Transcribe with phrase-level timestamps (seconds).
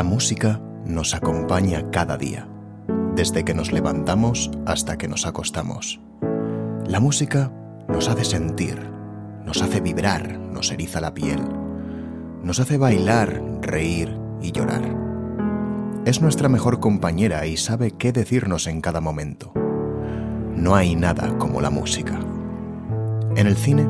[0.00, 2.48] La música nos acompaña cada día,
[3.14, 6.00] desde que nos levantamos hasta que nos acostamos.
[6.86, 7.52] La música
[7.86, 8.80] nos hace sentir,
[9.44, 11.40] nos hace vibrar, nos eriza la piel,
[12.42, 14.80] nos hace bailar, reír y llorar.
[16.06, 19.52] Es nuestra mejor compañera y sabe qué decirnos en cada momento.
[20.56, 22.18] No hay nada como la música.
[23.36, 23.86] En el cine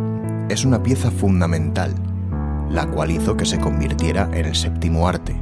[0.48, 1.94] es una pieza fundamental,
[2.68, 5.40] la cual hizo que se convirtiera en el séptimo arte,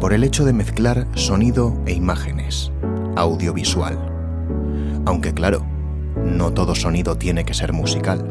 [0.00, 2.72] por el hecho de mezclar sonido e imágenes,
[3.16, 3.98] audiovisual.
[5.06, 5.64] Aunque claro,
[6.24, 8.30] no todo sonido tiene que ser musical.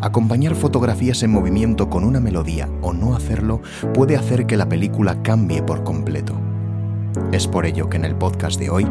[0.00, 5.22] Acompañar fotografías en movimiento con una melodía o no hacerlo puede hacer que la película
[5.22, 6.34] cambie por completo.
[7.32, 8.86] Es por ello que en el podcast de hoy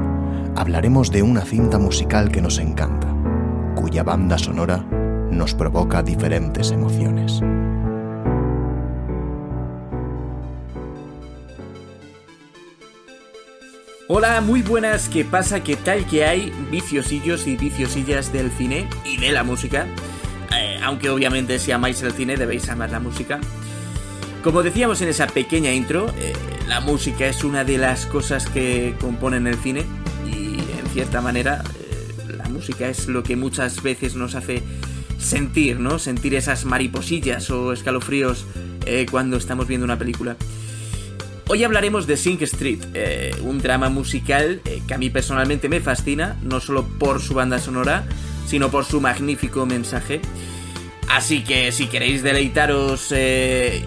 [0.56, 3.08] hablaremos de una cinta musical que nos encanta,
[3.76, 4.86] cuya banda sonora
[5.32, 7.42] nos provoca diferentes emociones.
[14.10, 15.64] Hola, muy buenas, ¿qué pasa?
[15.64, 19.88] ¿Qué tal que hay viciosillos y viciosillas del cine y de la música?
[20.54, 23.40] Eh, aunque obviamente si amáis el cine debéis amar la música.
[24.44, 26.34] Como decíamos en esa pequeña intro, eh,
[26.68, 29.86] la música es una de las cosas que componen el cine
[30.28, 34.64] y en cierta manera eh, la música es lo que muchas veces nos hace
[35.18, 35.98] sentir, ¿no?
[35.98, 38.46] Sentir esas mariposillas o escalofríos
[39.10, 40.36] cuando estamos viendo una película.
[41.50, 45.82] Hoy hablaremos de Sing Street, eh, un drama musical eh, que a mí personalmente me
[45.82, 48.06] fascina, no solo por su banda sonora,
[48.48, 50.22] sino por su magnífico mensaje.
[51.10, 53.84] Así que si queréis deleitaros eh,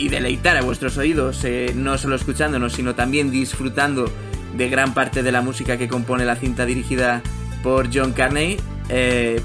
[0.00, 1.44] y deleitar a vuestros oídos,
[1.74, 4.10] no solo escuchándonos, sino también disfrutando
[4.56, 7.22] de gran parte de la música que compone la cinta dirigida
[7.62, 8.56] por John Carney,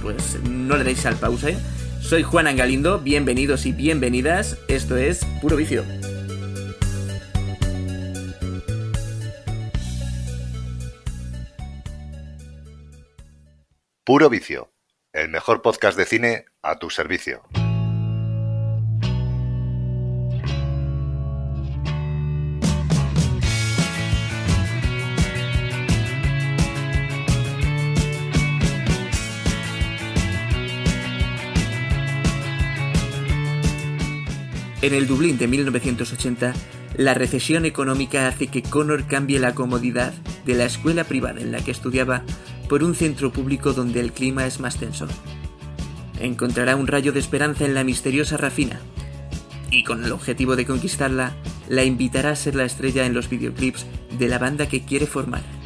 [0.02, 1.58] pues no le deis al pause.
[2.02, 5.99] Soy Juan Angalindo, bienvenidos y bienvenidas, esto es Puro Vicio.
[14.10, 14.72] Puro Vicio,
[15.14, 17.44] el mejor podcast de cine a tu servicio.
[34.82, 36.56] En el Dublín de 1980,
[36.98, 40.14] la recesión económica hace que Connor cambie la comodidad
[40.48, 42.24] de la escuela privada en la que estudiaba
[42.70, 45.08] por un centro público donde el clima es más tenso.
[46.22, 48.80] Encontrará un rayo de esperanza en la misteriosa Rafina,
[49.72, 51.36] y con el objetivo de conquistarla,
[51.68, 53.86] la invitará a ser la estrella en los videoclips
[54.18, 55.59] de la banda que quiere formar.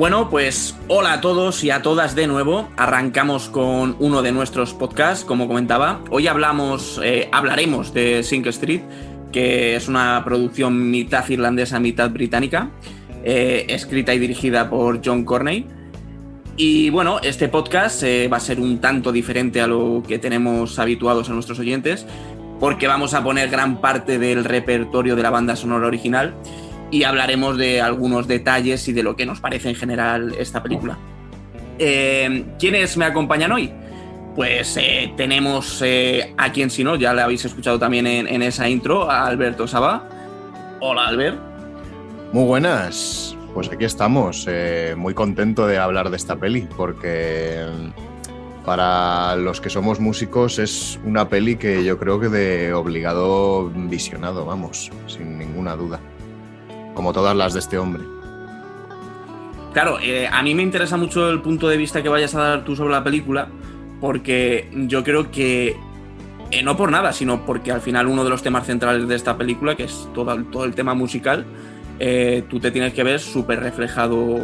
[0.00, 2.70] Bueno, pues hola a todos y a todas de nuevo.
[2.78, 6.00] Arrancamos con uno de nuestros podcasts, como comentaba.
[6.08, 8.80] Hoy hablamos, eh, hablaremos de Sink Street,
[9.30, 12.70] que es una producción mitad irlandesa, mitad británica,
[13.24, 15.66] eh, escrita y dirigida por John Corney.
[16.56, 20.78] Y bueno, este podcast eh, va a ser un tanto diferente a lo que tenemos
[20.78, 22.06] habituados a nuestros oyentes,
[22.58, 26.32] porque vamos a poner gran parte del repertorio de la banda sonora original
[26.90, 30.98] y hablaremos de algunos detalles y de lo que nos parece en general esta película.
[31.78, 33.72] Eh, ¿Quiénes me acompañan hoy?
[34.34, 38.68] Pues eh, tenemos eh, a quien si no, ya le habéis escuchado también en, esa
[38.68, 40.08] intro, a Alberto Saba.
[40.80, 41.38] Hola Albert.
[42.32, 43.36] Muy buenas.
[43.54, 44.46] Pues aquí estamos,
[44.96, 47.66] muy contento de hablar de esta peli, porque
[48.64, 54.46] para los que somos músicos es una peli que yo creo que de obligado visionado,
[54.46, 55.98] vamos, sin ninguna duda
[56.94, 58.02] como todas las de este hombre.
[59.72, 62.64] Claro, eh, a mí me interesa mucho el punto de vista que vayas a dar
[62.64, 63.48] tú sobre la película,
[64.00, 65.76] porque yo creo que,
[66.50, 69.38] eh, no por nada, sino porque al final uno de los temas centrales de esta
[69.38, 71.46] película, que es todo, el tema musical,
[72.00, 74.38] eh, tú te tienes que ver súper reflejado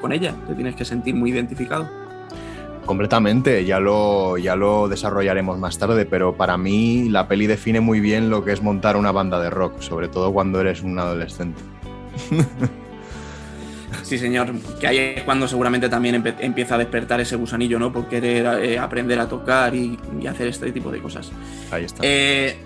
[0.00, 2.05] con ella, te tienes que sentir muy identificado.
[2.86, 8.00] Completamente, ya lo, ya lo desarrollaremos más tarde, pero para mí la peli define muy
[8.00, 11.60] bien lo que es montar una banda de rock, sobre todo cuando eres un adolescente.
[14.02, 17.92] Sí, señor, que ahí es cuando seguramente también empieza a despertar ese gusanillo, ¿no?
[17.92, 19.98] Por querer eh, aprender a tocar y,
[20.28, 21.32] hacer este tipo de cosas.
[21.72, 22.02] Ahí está.
[22.04, 22.56] Eh,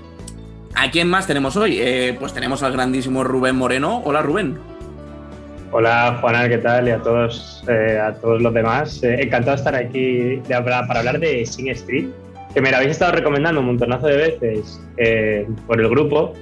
[0.75, 1.79] ¿A quién más tenemos hoy?
[1.79, 4.03] Eh, pues tenemos al grandísimo Rubén Moreno.
[4.05, 4.59] Hola, Rubén.
[5.73, 6.89] Hola Juana, ¿qué tal?
[6.89, 9.01] Y a todos, a todos los demás.
[9.05, 12.09] encantado de estar aquí para, hablar de Sing Street,
[12.53, 16.35] que me la habéis estado recomendando un montonazo de veces eh, por el grupo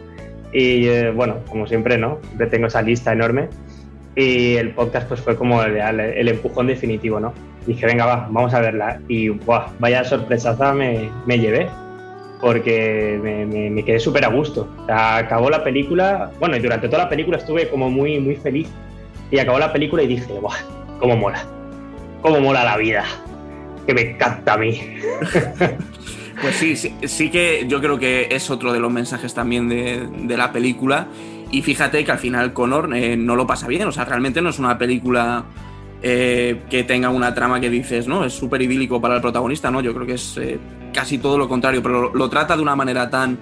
[0.50, 2.20] y eh, bueno, como siempre, ¿no?
[2.28, 3.50] Siempre tengo esa lista enorme
[4.16, 7.34] y el podcast pues fue como el, el empujón definitivo, ¿no?
[7.66, 9.66] Dije, venga, va, vamos a verla y ¡buah!
[9.78, 11.68] vaya sorpresaza me, me llevé
[12.40, 14.74] porque me, me, quedé súper a gusto.
[14.84, 18.36] O sea, acabó la película, bueno, y durante toda la película estuve como muy, muy
[18.36, 18.70] feliz
[19.30, 20.56] y acabó la película y dije, ¡buah!
[20.98, 21.44] ¡Cómo mola!
[22.22, 23.04] ¡Cómo mola la vida!
[23.86, 24.80] Que me encanta a mí.
[26.40, 30.52] Pues sí, sí, que yo creo que es otro de los mensajes también de, la
[30.52, 31.08] película.
[31.50, 34.50] Y fíjate que al final Connor eh, no lo pasa bien, o sea, realmente no
[34.50, 35.46] es una película
[36.02, 38.24] eh, que tenga una trama que dices, ¿no?
[38.24, 39.80] Es súper idílico para el protagonista, ¿no?
[39.80, 40.58] Yo creo que es eh,
[40.92, 43.38] casi todo lo contrario, pero lo, trata de una manera tan...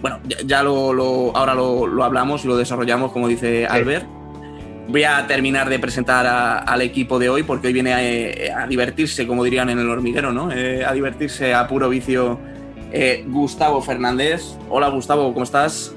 [0.00, 4.06] Bueno, ya, lo, ahora lo, hablamos y lo desarrollamos, como dice Albert.
[4.86, 6.26] Voy a terminar de presentar
[6.66, 7.92] al equipo de hoy porque hoy viene
[8.52, 10.52] a, divertirse, como dirían en el hormiguero, ¿no?
[10.52, 12.38] Eh, a divertirse a puro vicio
[13.26, 14.56] Gustavo Fernández.
[14.68, 15.94] Hola Gustavo, ¿cómo estás?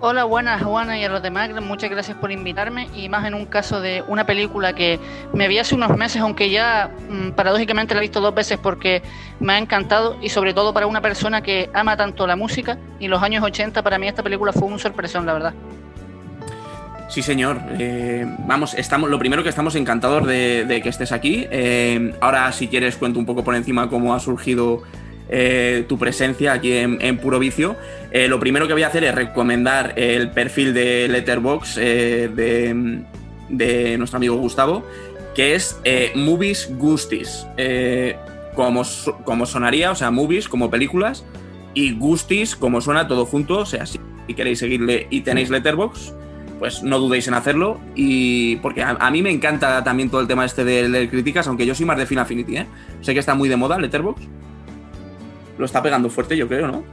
[0.00, 3.46] Hola, buenas Juana y a los demás, muchas gracias por invitarme y más en un
[3.46, 5.00] caso de una película que
[5.32, 9.02] me vi hace unos meses, aunque ya mm, paradójicamente la he visto dos veces porque
[9.40, 13.08] me ha encantado y sobre todo para una persona que ama tanto la música y
[13.08, 15.54] los años 80 para mí esta película fue un sorpresón, la verdad.
[17.08, 17.58] Sí, señor.
[17.78, 21.46] Eh, vamos, estamos, lo primero que estamos encantados de, que estés aquí.
[21.50, 24.82] Eh, ahora, si quieres, cuento un poco por encima cómo ha surgido
[25.30, 27.76] eh, tu presencia aquí en, Puro Vicio.
[28.12, 33.04] Lo primero que voy a hacer es recomendar el perfil de Letterbox de,
[33.98, 34.84] nuestro amigo Gustavo,
[35.34, 35.80] que es
[36.14, 37.46] Movies Gustis.
[38.54, 38.82] como,
[39.24, 41.24] como sonaría, o sea, movies como películas,
[41.72, 43.60] y Gustis como suena todo junto.
[43.60, 43.98] O sea, si
[44.36, 46.12] queréis seguirle y tenéis Letterbox,
[46.58, 47.80] pues no dudéis en hacerlo.
[47.94, 51.74] Y porque a, mí me encanta también todo el tema este de, críticas, aunque yo
[51.74, 52.66] soy más de Fin Affinity, ¿eh?
[53.00, 54.22] Sé que está muy de moda Letterbox
[55.58, 56.84] lo está pegando fuerte, yo creo, ¿no?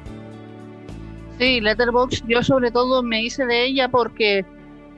[1.37, 4.45] Sí, Letterbox, yo sobre todo me hice de ella porque,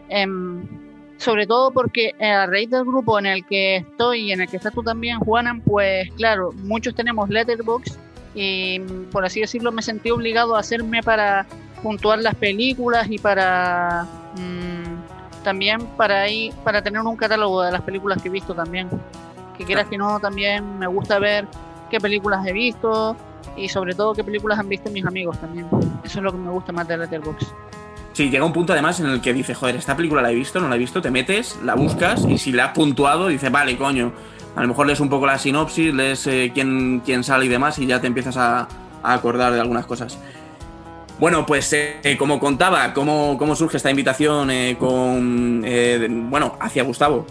[0.09, 0.65] em,
[1.17, 4.57] sobre todo porque a raíz del grupo en el que estoy y en el que
[4.57, 7.97] estás tú también, Juanan, pues claro, muchos tenemos Letterbox
[8.35, 8.79] y
[9.11, 11.45] por así decirlo me sentí obligado a hacerme para
[11.81, 17.81] puntuar las películas y para mm, también para ir, para tener un catálogo de las
[17.81, 18.89] películas que he visto también.
[19.57, 21.47] Que quieras que no, también me gusta ver
[21.89, 23.15] qué películas he visto,
[23.57, 25.67] y sobre todo qué películas han visto mis amigos también.
[26.03, 27.47] Eso es lo que me gusta más de Letterboxd.
[28.13, 30.59] Sí, llega un punto además en el que dice, joder, esta película la he visto,
[30.59, 33.77] no la he visto, te metes, la buscas y si la has puntuado, dices, vale,
[33.77, 34.11] coño,
[34.55, 37.77] a lo mejor lees un poco la sinopsis, lees eh, quién, quién, sale y demás
[37.77, 38.67] y ya te empiezas a,
[39.03, 40.17] acordar de algunas cosas.
[41.19, 45.61] Bueno, pues eh, como contaba, cómo, cómo, surge esta invitación eh, con,
[46.29, 47.25] bueno, hacia Gustavo.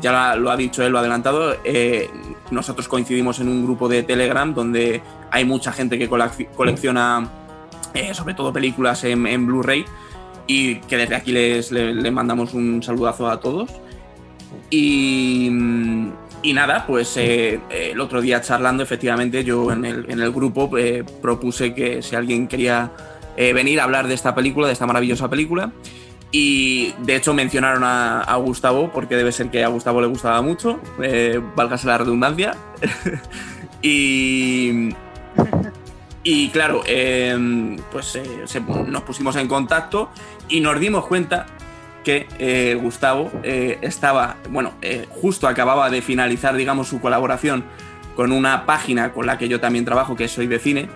[0.00, 1.56] ya lo ha dicho él, lo ha adelantado
[2.50, 7.28] nosotros coincidimos en un grupo de Telegram donde hay mucha gente que colecciona
[7.94, 9.84] eh, sobre todo películas en, Blu-ray
[10.48, 11.70] y que desde aquí les,
[12.12, 13.70] mandamos un saludazo a todos.
[14.68, 15.48] Y,
[16.52, 22.02] nada, pues eh, el otro día charlando, efectivamente, yo en el, grupo eh, propuse que
[22.02, 22.92] si alguien quería
[23.36, 25.72] venir a hablar de esta película, de esta maravillosa película,
[26.36, 30.80] y de hecho mencionaron a, Gustavo, porque debe ser que a Gustavo le gustaba mucho,
[31.00, 32.56] eh, válgase la redundancia.
[33.82, 34.88] y,
[36.24, 36.82] y claro,
[37.92, 38.44] pues eh,
[38.88, 40.10] nos pusimos en contacto
[40.48, 41.46] y nos dimos cuenta
[42.04, 44.74] que eh, Gustavo estaba, bueno,
[45.08, 47.64] justo acababa de finalizar, digamos, su colaboración
[48.14, 50.88] con una página con la que yo también trabajo, que Soy de Cine,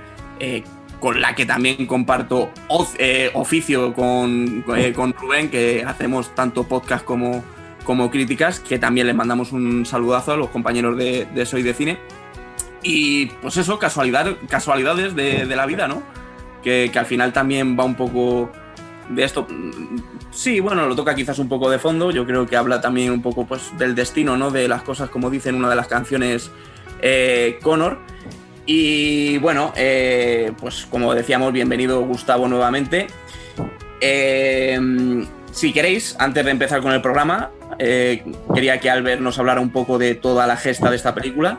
[1.01, 2.51] con la que también comparto
[2.99, 7.45] eh, oficio con, eh, con, Rubén, que hacemos tanto podcast como,
[7.85, 11.99] como críticas, que también les mandamos un saludazo a los compañeros de, Soy de Cine.
[12.83, 16.03] Y pues eso, casualidad, casualidades de, la vida, ¿no?
[16.63, 18.51] Que, al final también va un poco
[19.11, 19.47] de esto.
[20.31, 22.11] Sí, bueno, lo toca quizás un poco de fondo.
[22.11, 24.51] Yo creo que habla también un poco pues, del destino, ¿no?
[24.51, 26.51] De las cosas, como dice en una de las canciones
[27.01, 27.99] eh, Connor.
[28.67, 33.07] Y bueno, eh, pues como decíamos, bienvenido Gustavo nuevamente.
[34.01, 34.79] Eh,
[35.53, 38.25] si queréis, antes de empezar con el programa, eh,
[38.55, 41.59] quería que Albert nos hablara un poco de toda la gesta de esta película.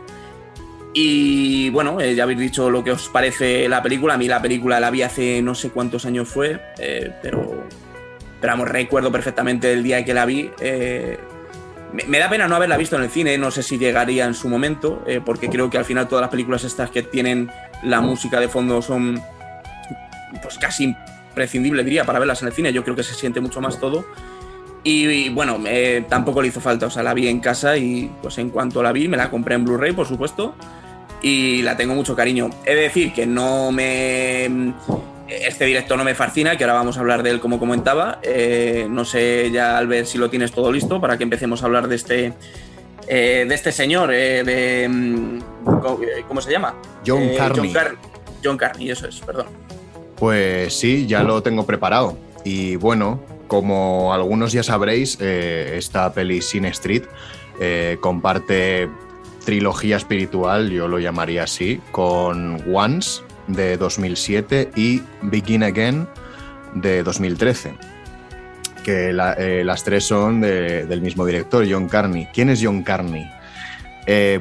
[0.93, 4.15] Y bueno, ya habéis dicho lo que os parece la película.
[4.15, 6.59] A mí la película la vi hace no sé cuántos años fue,
[7.21, 7.67] pero,
[8.41, 10.49] pero vamos, recuerdo perfectamente el día que la vi.
[11.91, 14.47] Me, da pena no haberla visto en el cine, no sé si llegaría en su
[14.47, 17.49] momento, eh, porque creo que al final todas las películas estas que tienen
[17.81, 19.19] la música de fondo son
[20.43, 22.71] pues casi imprescindibles, diría, para verlas en el cine.
[22.71, 24.05] Yo creo que se siente mucho más todo.
[24.83, 25.57] Y, bueno,
[26.07, 28.91] tampoco le hizo falta, o sea, la vi en casa y pues en cuanto la
[28.91, 30.55] vi, me la compré en Blu-ray, por supuesto.
[31.21, 32.49] y la tengo mucho cariño.
[32.65, 34.73] He de decir que no me...
[35.27, 38.19] Este directo no me fascina, que ahora vamos a hablar de él como comentaba.
[38.23, 41.65] Eh, no sé ya al ver si lo tienes todo listo para que empecemos a
[41.67, 42.33] hablar de este,
[43.07, 44.87] eh, de este señor, eh, de...
[44.89, 45.39] mm,
[46.27, 46.73] ¿Cómo se llama?
[47.05, 47.71] John Eh, Carney.
[47.71, 47.95] John, Car-
[48.43, 49.47] John Carney, eso es, perdón.
[50.15, 52.17] Pues sí, ya lo tengo preparado.
[52.43, 53.19] Y bueno,
[53.49, 57.03] como algunos ya sabréis, eh, esta peli Sin Street
[57.59, 58.87] eh, comparte
[59.43, 66.07] trilogía espiritual, yo lo llamaría así, con Once de 2007 y Begin Again
[66.75, 67.73] de 2013.
[68.83, 72.27] Que eh, las tres son de- del mismo director, John Carney.
[72.33, 73.29] ¿Quién es John Carney?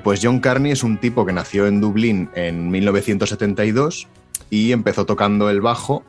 [0.03, 4.09] Pues John Carney es un tipo que nació en Dublín en 1972
[4.49, 6.05] y empezó tocando el bajo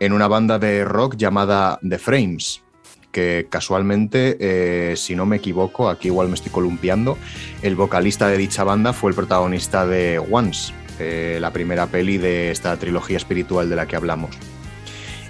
[0.00, 2.62] en una banda de rock llamada The Frames,
[3.12, 7.18] que casualmente, eh, si no me equivoco, aquí igual me estoy columpiando,
[7.62, 12.50] el vocalista de dicha banda fue el protagonista de Once, eh, la primera peli de
[12.50, 14.36] esta trilogía espiritual de la que hablamos.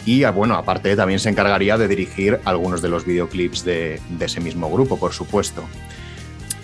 [0.07, 4.41] Y ah, bueno, aparte también se encargaría de dirigir algunos de los videoclips de, ese
[4.41, 5.65] mismo grupo, por supuesto.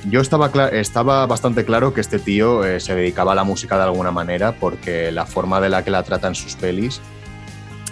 [0.09, 3.83] Yo estaba, estaba bastante claro que este tío eh, se dedicaba a la música de
[3.83, 7.01] alguna manera porque la forma de la que la tratan sus pelis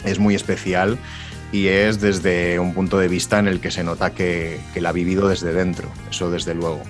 [0.04, 0.98] es muy especial
[1.52, 4.90] y es desde un punto de vista en el que se nota que, que la
[4.90, 6.82] ha vivido desde dentro, eso desde luego.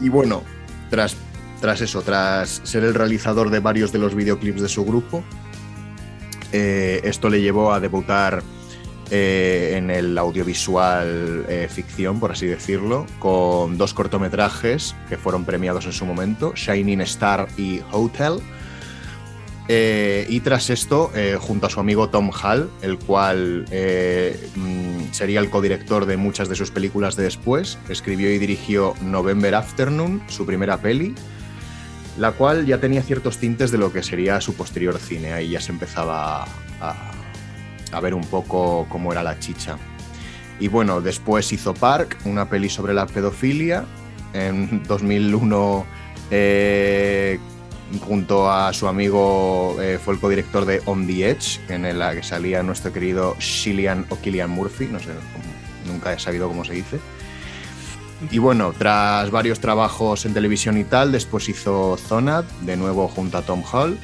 [0.00, 0.42] Y bueno,
[0.90, 1.16] tras,
[1.60, 5.22] tras eso, tras ser el realizador de varios de los videoclips de su grupo,
[6.52, 8.42] eh, esto le llevó a debutar
[9.10, 15.86] eh, en el audiovisual eh, ficción, por así decirlo, con dos cortometrajes que fueron premiados
[15.86, 18.40] en su momento, Shining Star y Hotel.
[19.72, 25.12] Eh, y tras esto, eh, junto a su amigo Tom Hall, el cual eh, mm,
[25.12, 30.24] sería el codirector de muchas de sus películas de después, escribió y dirigió November Afternoon,
[30.26, 31.14] su primera peli,
[32.18, 35.34] la cual ya tenía ciertos tintes de lo que sería su posterior cine.
[35.34, 36.48] Ahí ya se empezaba
[36.80, 39.78] a, ver un poco cómo era la chicha.
[40.58, 43.84] Y bueno, después hizo Park, una peli sobre la pedofilia.
[44.32, 45.86] En 2001,
[46.32, 47.38] eh,
[47.98, 52.22] junto a su amigo, eh, fue el codirector de On the Edge, en la que
[52.22, 55.10] salía nuestro querido Cillian o Killian Murphy, no sé,
[55.86, 57.00] nunca he sabido cómo se dice.
[58.30, 63.38] Y bueno, tras varios trabajos en televisión y tal, después hizo Zonad, de nuevo junto
[63.38, 63.98] a Tom Hall.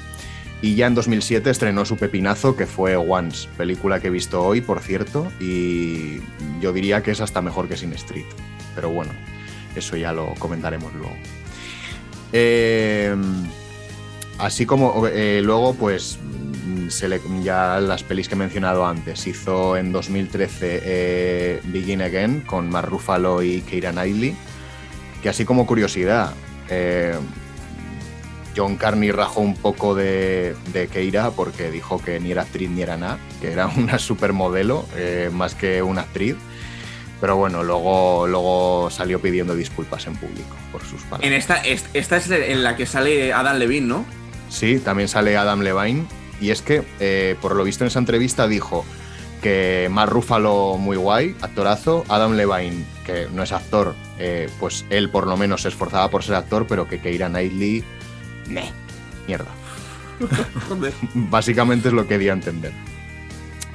[0.63, 4.63] Y ya en 2007 estrenó su pepinazo, que fue Once, película que he visto hoy,
[4.63, 6.21] por cierto, y
[6.63, 8.25] yo diría que es hasta mejor que Sin Street.
[8.75, 9.13] Pero bueno,
[9.75, 11.15] eso ya lo comentaremos luego.
[12.33, 13.15] Eh,
[14.39, 16.19] así como eh, luego, pues
[16.89, 19.27] se le- ya las pelis que he mencionado antes.
[19.27, 24.37] Hizo en 2013 eh, Begin Again con Mark Ruffalo y Keira Knightley.
[25.23, 26.33] Que así como curiosidad,
[26.69, 27.15] eh,
[28.57, 32.83] John Carney rajó un poco de, de Keira porque dijo que ni era actriz ni
[32.83, 36.37] era nada, que era una supermodelo eh, más que una actriz.
[37.21, 41.27] Pero bueno, luego, luego salió pidiendo disculpas en público por sus palabras.
[41.27, 44.05] En esta, es- esta es en la que sale Adam Levine, ¿no?
[44.49, 46.07] Sí, también sale Adam Levine.
[46.41, 48.85] Y es que, eh, por lo visto en esa entrevista, dijo
[49.43, 52.05] que Mark Ruffalo muy guay, actorazo.
[52.09, 56.23] Adam Levine, que no es actor, eh, pues él por lo menos se esforzaba por
[56.23, 57.85] ser actor, pero que Keira Knightley,
[58.49, 58.71] meh,
[59.27, 59.51] mierda.
[61.15, 62.73] Básicamente es lo que di a entender.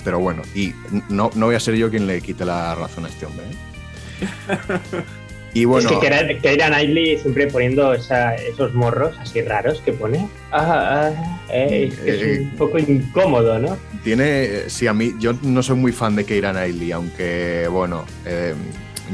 [0.03, 0.73] Pero bueno, y
[1.09, 3.45] no, no voy a ser yo quien le quite la razón a este hombre.
[3.45, 5.03] ¿eh?
[5.53, 10.27] Y bueno, Es que Keira- Knightley siempre poniendo esa- esos morros así raros que pone.
[10.51, 13.77] Ah, ah, eh, es, que es Eh, un poco incómodo, ¿no?
[14.03, 18.53] Tiene, sí, a mí, yo no soy muy fan de Keira Knightley, aunque, bueno, eh,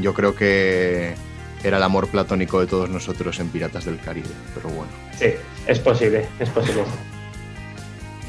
[0.00, 1.14] yo creo que
[1.64, 4.92] era el amor platónico de todos nosotros en Piratas del Caribe, pero bueno.
[5.18, 5.26] Sí,
[5.66, 6.84] es posible, es posible.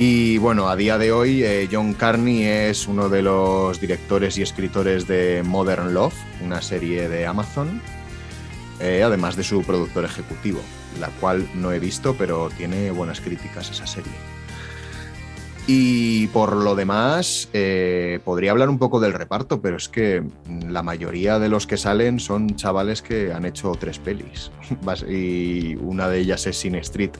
[0.01, 4.41] Y bueno, a día de hoy, eh, John Carney es uno de los directores y
[4.41, 7.81] escritores de Modern Love, una serie de Amazon,
[8.79, 10.61] eh, además de su productor ejecutivo,
[10.99, 14.13] la cual no he visto, pero tiene buenas críticas esa serie.
[15.71, 20.23] Y por lo demás, eh, podría hablar un poco del reparto, pero es que
[20.67, 24.49] la mayoría de los que salen son chavales que han hecho tres pelis.
[25.07, 27.11] Y una de ellas es Sin Street.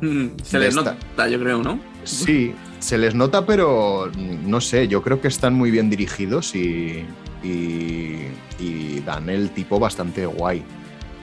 [0.00, 0.92] Mm, Se les esta.
[0.94, 1.80] nota, yo creo, ¿no?
[2.04, 6.54] Sí, se les nota, pero mm, no sé, yo creo que están muy bien dirigidos
[6.54, 7.04] y,
[7.44, 10.64] y, y dan el tipo bastante guay.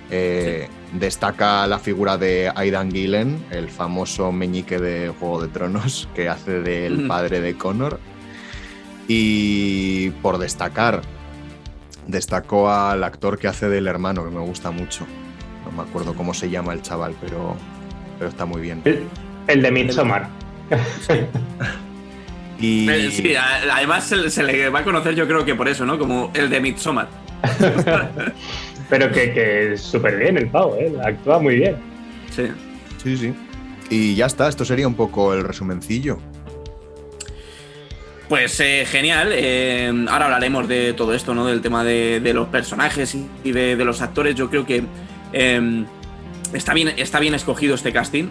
[0.10, 6.28] Eh, Destaca la figura de Aidan Gillen, el famoso meñique de Juego de Tronos, que
[6.28, 7.98] hace del padre de Connor.
[9.08, 11.02] Y por destacar,
[12.08, 15.06] destacó al actor que hace del hermano, que me gusta mucho.
[15.66, 17.56] No me acuerdo cómo se llama el chaval, pero,
[18.18, 18.82] pero está muy bien.
[19.48, 20.28] El, de Midsommar.
[22.62, 22.90] y...
[22.90, 25.98] Eh, sí, además se, le va a conocer yo creo que por eso, ¿no?
[25.98, 27.10] Como el de Midsommar.
[28.90, 30.94] pero que, que súper bien el pavo, ¿eh?
[31.04, 31.76] Actúa muy bien.
[32.30, 32.44] Sí.
[33.04, 33.34] Sí, sí.
[33.90, 36.20] Y ya está, esto sería un poco el resumencillo.
[38.30, 39.32] Pues eh, genial.
[39.34, 41.46] Eh, ahora hablaremos de todo esto, ¿no?
[41.48, 44.36] Del tema de, los personajes y de, los actores.
[44.36, 44.84] Yo creo que
[46.54, 48.30] está, bien, está bien escogido este casting.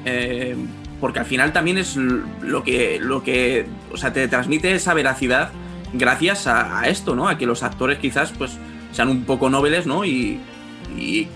[1.01, 3.67] Eh, porque al final también es lo que, lo que.
[3.93, 5.51] O sea, te transmite esa veracidad
[5.93, 7.29] gracias a, esto, ¿no?
[7.29, 8.59] A que los actores quizás pues
[8.93, 10.05] sean un poco nobles, ¿no?
[10.05, 10.41] Y,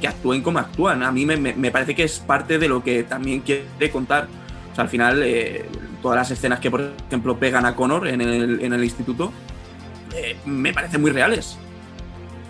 [0.01, 1.03] que actúen como actúan.
[1.03, 4.29] A mí me, parece que es parte de lo que también quiere contar.
[4.73, 5.23] O sea, al final
[6.05, 9.33] todas las escenas que, por ejemplo, pegan a Connor en el, instituto,
[10.15, 11.57] eh, me parecen muy reales.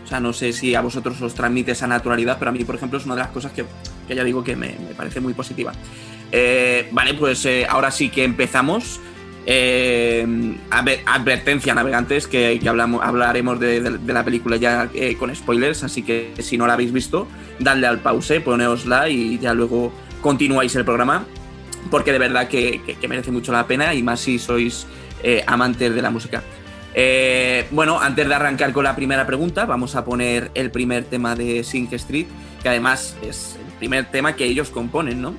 [0.04, 2.74] O sea, no sé si a vosotros os transmite esa naturalidad, pero a mí, por
[2.74, 3.64] ejemplo, es una de las cosas que,
[4.12, 5.72] ya digo que me, parece muy positiva.
[6.36, 9.00] Eh, vale, pues eh, ahora sí que empezamos.
[11.06, 16.72] advertencia, navegantes, que, hablaremos de, la película ya con spoilers, así que si no la
[16.72, 17.28] habéis visto,
[17.60, 21.24] dadle al pause, poneosla y ya luego continuáis el programa
[21.90, 24.86] porque de verdad que, merece mucho la pena y más si sois
[25.22, 26.42] eh, amantes de la música.
[26.94, 31.34] Eh, bueno, antes de arrancar con la primera pregunta, vamos a poner el primer tema
[31.34, 32.26] de Sing Street,
[32.62, 35.34] que además es el primer tema que ellos componen, ¿no?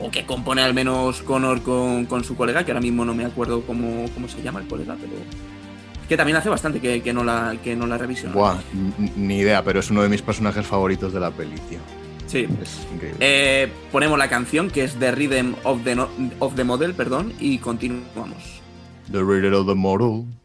[0.00, 3.62] O que compone al menos Connor con, su colega, que ahora mismo no me acuerdo
[3.62, 5.12] cómo, se llama el colega, pero
[6.08, 8.28] que también hace bastante que, no la, que no la reviso.
[8.30, 8.56] Buah,
[9.16, 11.78] ni idea, pero es uno de mis personajes favoritos de la peli, tío.
[12.26, 12.46] Sí.
[13.18, 15.96] Eh, ponemos la canción que es The Rhythm of the,
[16.38, 18.60] of the Model, perdón, y continuamos.
[19.10, 20.39] The Rhythm of the Model.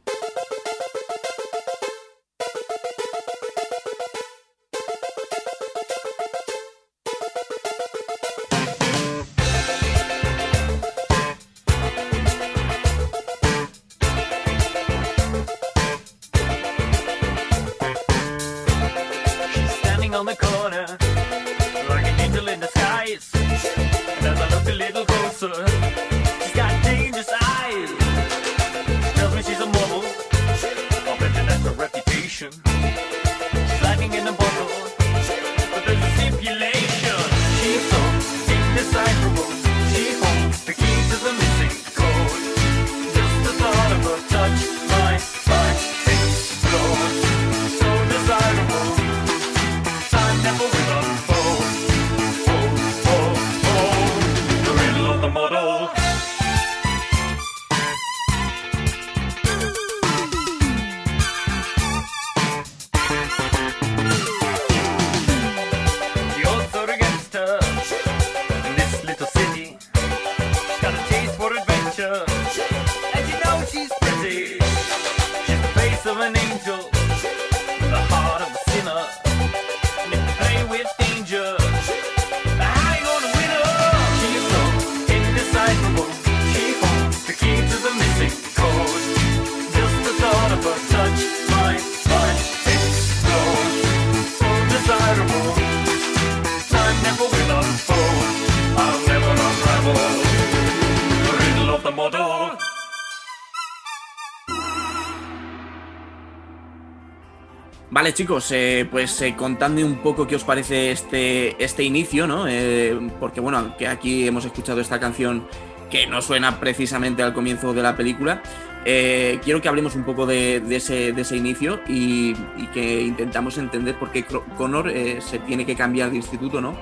[108.05, 112.47] Vale chicos, eh, pues eh, contadme un poco qué os parece este, este inicio, ¿no?
[112.47, 115.47] Eh, porque bueno, que aquí hemos escuchado esta canción
[115.89, 118.43] que no suena precisamente al comienzo de la película.
[118.83, 122.35] quiero que hablemos un poco de, ese, inicio y,
[122.75, 124.23] que intentamos entender por qué
[124.55, 126.75] Connor se tiene que cambiar de instituto, ¿no?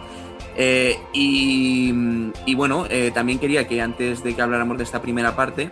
[1.13, 5.69] Y, bueno, también quería que antes de que habláramos de esta primera parte,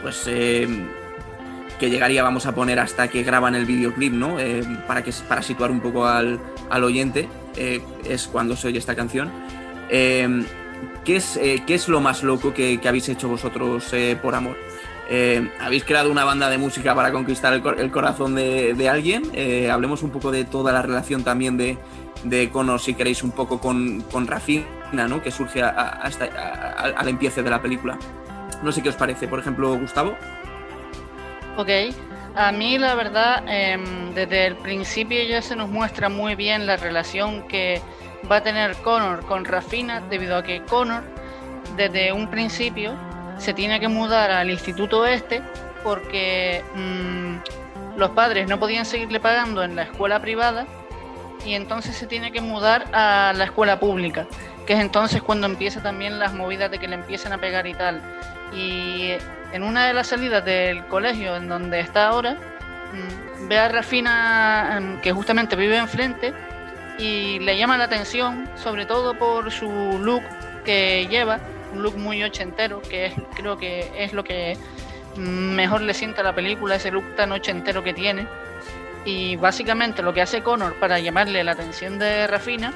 [0.00, 0.28] pues
[1.78, 4.38] que llegaría, vamos a poner hasta que graban el videoclip, ¿no?
[4.38, 8.94] Eh, para, que, para situar un poco al, oyente, eh, es cuando se oye esta
[8.94, 9.30] canción.
[9.88, 10.44] Eh,
[11.04, 14.56] ¿qué, es, ¿Qué es lo más loco que, habéis hecho vosotros por amor?
[15.60, 19.22] ¿Habéis creado una banda de música para conquistar el, corazón de, alguien?
[19.70, 21.78] hablemos un poco de toda la relación también de,
[22.24, 25.22] de si queréis, un poco con, con Rafina, ¿no?
[25.22, 27.98] Que surge al empiece de la película.
[28.62, 30.16] No sé qué os parece, por ejemplo, Gustavo.
[31.58, 31.70] Ok,
[32.36, 36.76] a mí la verdad, em, desde el principio ya se nos muestra muy bien la
[36.76, 37.82] relación que
[38.30, 41.02] va a tener Connor con Rafina, debido a que Connor,
[41.76, 42.94] desde un principio,
[43.38, 45.42] se tiene que mudar al instituto este
[45.82, 50.64] porque mm, los padres no podían seguirle pagando en la escuela privada
[51.44, 54.28] y entonces se tiene que mudar a la escuela pública,
[54.68, 57.72] que es entonces cuando empieza también las movidas de que le empiezan a pegar y
[57.72, 58.02] tal.
[58.52, 59.12] Y
[59.50, 64.76] en una de las salidas del colegio en donde está ahora, mm, ve a Rafina
[64.76, 66.34] em, que justamente vive enfrente
[66.98, 69.70] y le llama la atención, sobre todo por su
[70.02, 70.22] look
[70.66, 71.40] que lleva,
[71.72, 74.58] un look muy ochentero, que es, creo que es lo que
[75.16, 78.26] mejor le sienta a la película, ese look tan ochentero que tiene.
[79.06, 82.74] Y básicamente lo que hace Connor para llamarle la atención de Rafina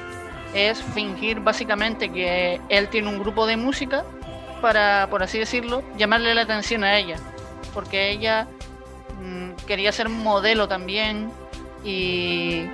[0.53, 4.03] es fingir básicamente que él tiene un grupo de música
[4.61, 7.17] para, por así decirlo, llamarle la atención a ella.
[7.73, 8.47] Porque ella
[9.21, 11.31] mm, quería ser modelo también
[11.83, 12.65] y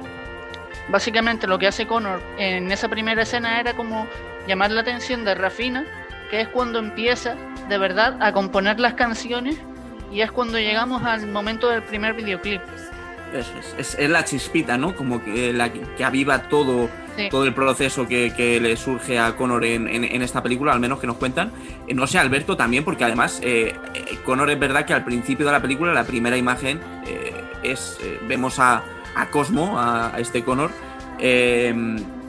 [0.89, 4.07] básicamente lo que hace Connor en esa primera escena era como
[4.47, 5.85] llamar la atención de Rafina,
[6.29, 7.35] que es cuando empieza
[7.69, 9.57] de verdad a componer las canciones
[10.11, 12.61] y es cuando llegamos al momento del primer videoclip.
[13.33, 14.95] Eso es, es, la chispita, ¿no?
[14.95, 16.89] Como que la que aviva todo,
[17.29, 21.17] todo el proceso que, le surge a Connor en, esta película, al menos que nos
[21.17, 21.51] cuentan.
[21.87, 25.45] Eh, no sé, Alberto también, porque además eh, eh, Connor es verdad que al principio
[25.45, 26.79] de la película, la primera imagen
[27.63, 28.83] es vemos a,
[29.31, 30.71] Cosmo, a, este Connor,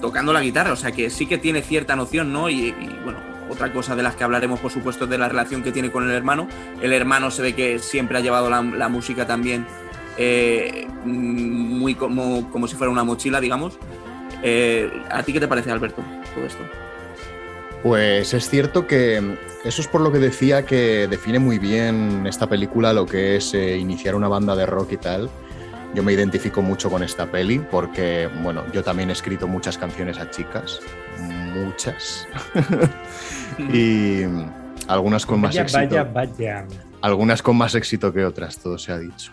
[0.00, 2.48] tocando la guitarra, o sea que sí que tiene cierta noción, ¿no?
[2.50, 5.90] y bueno, otra cosa de las que hablaremos, por supuesto, de la relación que tiene
[5.90, 6.48] con el hermano.
[6.80, 9.66] El hermano se ve que siempre ha llevado la, música también
[10.22, 13.78] eh, muy como, como si fuera una mochila, digamos.
[14.42, 16.02] Eh, ¿A ti qué te parece, Alberto,
[16.35, 16.62] todo esto?
[17.83, 22.46] Pues es cierto que eso es por lo que decía que define muy bien esta
[22.46, 25.30] película lo que es eh, iniciar una banda de rock y tal.
[25.94, 30.18] Yo me identifico mucho con esta peli porque, bueno, yo también he escrito muchas canciones
[30.18, 30.80] a chicas,
[31.54, 32.28] muchas.
[33.59, 34.24] y
[34.87, 35.78] algunas con más éxito.
[35.78, 36.66] Vaya, vaya.
[37.00, 39.33] Algunas con más éxito que otras, todo se ha dicho.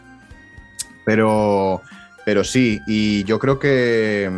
[1.08, 1.82] Pero,
[2.26, 4.30] pero sí, y yo creo que,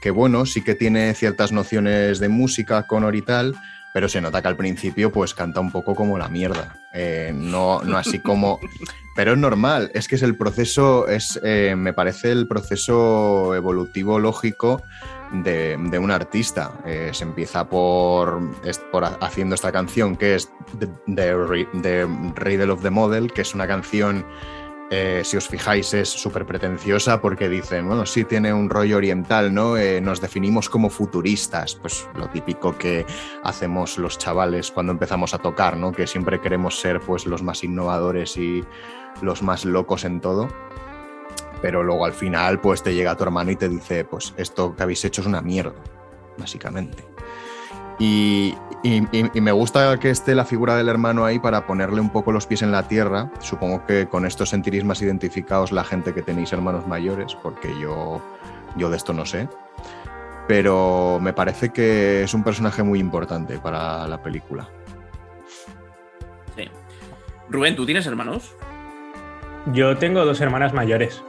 [0.00, 3.54] que, bueno, sí que tiene ciertas nociones de música con y tal,
[3.94, 6.80] pero se nota que al principio pues canta un poco como la mierda.
[6.92, 8.58] Eh, no, no así como...
[9.14, 14.18] Pero es normal, es que es el proceso, es, eh, me parece el proceso evolutivo
[14.18, 14.82] lógico
[15.32, 16.72] de, un artista.
[16.84, 18.40] Eh, se empieza por,
[18.92, 20.50] por, haciendo esta canción que es
[21.14, 21.34] The,
[22.34, 24.26] Riddle of the Model, que es una canción,
[24.90, 29.52] eh, si os fijáis, es súper pretenciosa porque dicen, bueno, sí tiene un rollo oriental,
[29.52, 29.76] ¿no?
[29.76, 33.04] Eh, nos definimos como futuristas, pues lo típico que
[33.42, 35.92] hacemos los chavales cuando empezamos a tocar, ¿no?
[35.92, 38.64] Que siempre queremos ser pues los más innovadores y
[39.22, 40.48] los más locos en todo
[41.62, 44.82] pero luego al final pues te llega tu hermano y te dice, pues esto que
[44.82, 45.74] habéis hecho es una mierda,
[46.38, 47.04] básicamente.
[47.98, 48.54] Y,
[49.34, 52.62] me gusta que esté la figura del hermano ahí para ponerle un poco los pies
[52.62, 53.30] en la tierra.
[53.40, 58.20] Supongo que con esto sentiréis más identificados la gente que tenéis hermanos mayores, porque yo,
[58.76, 59.48] yo de esto no sé.
[60.46, 64.68] Pero me parece que es un personaje muy importante para la película.
[66.54, 66.68] Sí.
[67.48, 68.54] Rubén, ¿tú tienes hermanos?
[69.72, 71.24] Yo tengo dos hermanas mayores.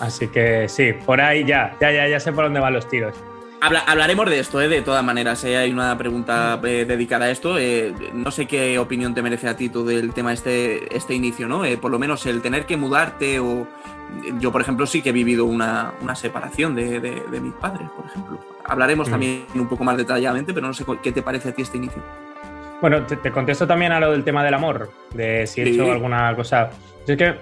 [0.00, 3.14] Así que sí, por ahí ya, ya, ya, ya sé por dónde van los tiros.
[3.62, 4.68] Hablaremos de esto, ¿eh?
[4.68, 5.42] de todas maneras.
[5.44, 5.56] ¿eh?
[5.56, 7.58] Hay una pregunta eh, dedicada a esto.
[7.58, 11.48] Eh, no sé qué opinión te merece a ti todo el tema este, este inicio,
[11.48, 11.62] ¿no?
[11.80, 13.66] por lo menos el tener que mudarte o...
[14.38, 18.38] Yo, por ejemplo, sí que he vivido una, separación de, mis padres, por ejemplo.
[18.62, 19.10] Hablaremos mm.
[19.10, 22.02] también un poco más detalladamente, pero no sé qué te parece a ti este inicio.
[22.82, 26.36] Bueno, te, contesto también a lo del tema del amor, de si he hecho alguna
[26.36, 26.68] cosa.
[27.06, 27.36] es que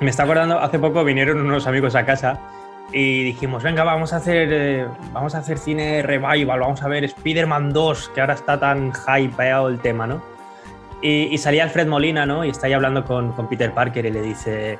[0.00, 2.40] me está acordando, hace poco vinieron unos amigos a casa
[2.92, 7.04] y dijimos, venga, vamos a hacer, eh, vamos a hacer cine revival, vamos a ver
[7.04, 10.22] Spider-Man 2, que ahora está tan hypeado el tema, ¿no?
[11.02, 12.44] Y, salía Alfred Molina, ¿no?
[12.44, 14.78] Y está ahí hablando con, Peter Parker y le dice,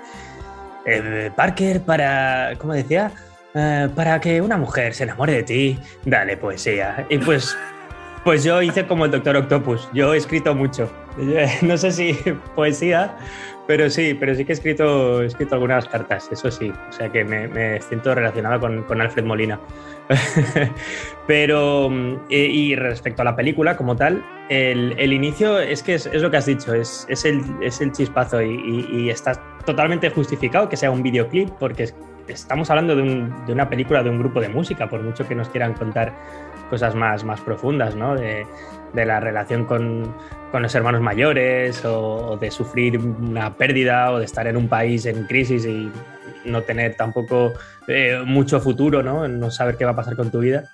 [0.84, 3.10] eh, Parker, para, ¿cómo decía?
[3.54, 7.06] Eh, para que una mujer se enamore de ti, dale poesía.
[7.08, 7.56] Y pues,
[8.24, 10.90] pues yo hice como el Doctor Octopus, yo he escrito mucho.
[11.62, 12.12] No sé si
[12.54, 13.16] poesía,
[13.66, 16.72] pero sí, pero sí que he escrito, he escrito algunas cartas, eso sí.
[16.88, 19.60] O sea que me, siento relacionado con, Alfred Molina.
[21.26, 21.88] pero,
[22.30, 26.38] eh, y, respecto a la película como tal, el, inicio es que es, lo que
[26.38, 31.02] has dicho, es, es, el, es el, chispazo y, está totalmente justificado que sea un
[31.04, 31.90] videoclip porque
[32.26, 33.02] estamos hablando de,
[33.46, 36.12] de, una película de un grupo de música, por mucho que nos quieran contar
[36.70, 38.14] cosas más, más profundas, ¿no?
[38.14, 38.46] De,
[38.92, 40.14] de la relación con,
[40.50, 45.06] con los hermanos mayores o, de sufrir una pérdida o de estar en un país
[45.06, 45.90] en crisis y
[46.44, 47.52] no tener tampoco
[47.86, 49.28] eh, mucho futuro, ¿no?
[49.28, 50.64] No saber qué va a pasar con tu vida.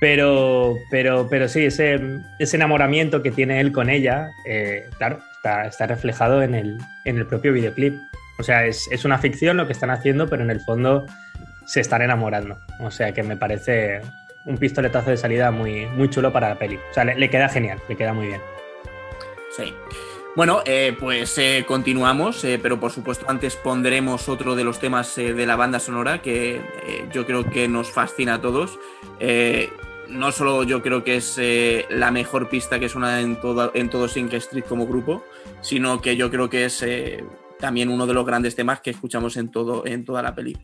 [0.00, 2.00] Pero, pero, pero sí, ese,
[2.38, 7.18] ese enamoramiento que tiene él con ella, eh, claro, está, está, reflejado en el, en
[7.18, 8.00] el propio videoclip.
[8.38, 11.04] O sea, es, es, una ficción lo que están haciendo, pero en el fondo
[11.66, 12.58] se están enamorando.
[12.80, 14.00] O sea que me parece
[14.44, 16.76] un pistoletazo de salida muy, muy chulo para la peli.
[16.76, 18.40] O sea, le, queda genial, le queda muy bien.
[19.56, 19.74] Sí.
[20.36, 25.16] Bueno, eh, pues eh, continuamos, eh, pero por supuesto antes pondremos otro de los temas
[25.16, 26.60] de la banda sonora que
[27.12, 28.78] yo creo que nos fascina a todos.
[30.08, 31.40] no solo yo creo que es
[31.90, 35.24] la mejor pista que suena en todo, en todo Street como grupo,
[35.62, 36.84] sino que yo creo que es
[37.58, 40.56] también uno de los grandes temas que escuchamos en, todo, en toda la peli.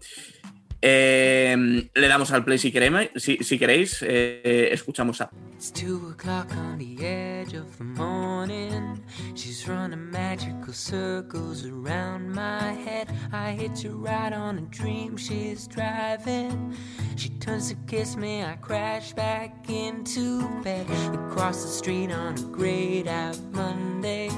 [0.83, 2.73] Eh, le damos al play si,
[3.17, 5.31] si, si queréis eh, escuchamos a.
[5.57, 9.03] It's two o'clock on the edge of the morning.
[9.35, 13.09] She's running magical circles around my head.
[13.33, 16.77] I hit you right on a dream she's driving.
[17.17, 20.87] She turns to kiss me, I crash back into bed.
[21.15, 24.29] Across the street on a grayed out Monday.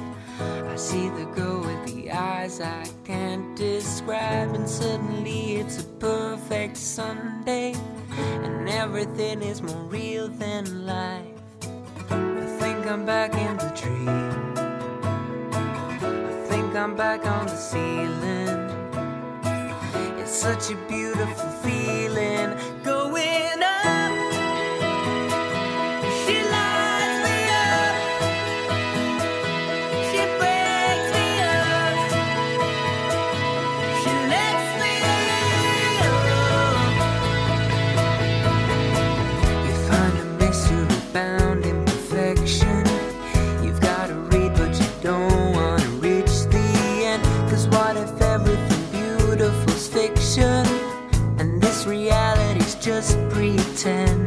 [0.40, 6.76] I see the girl with the eyes I can't describe, and suddenly it's a perfect
[6.76, 7.74] Sunday,
[8.16, 11.24] and everything is more real than life.
[12.10, 14.54] I think I'm back in the dream.
[16.02, 18.70] I think I'm back on the ceiling.
[20.20, 21.77] It's such a beautiful feeling.
[53.78, 54.17] Pretend.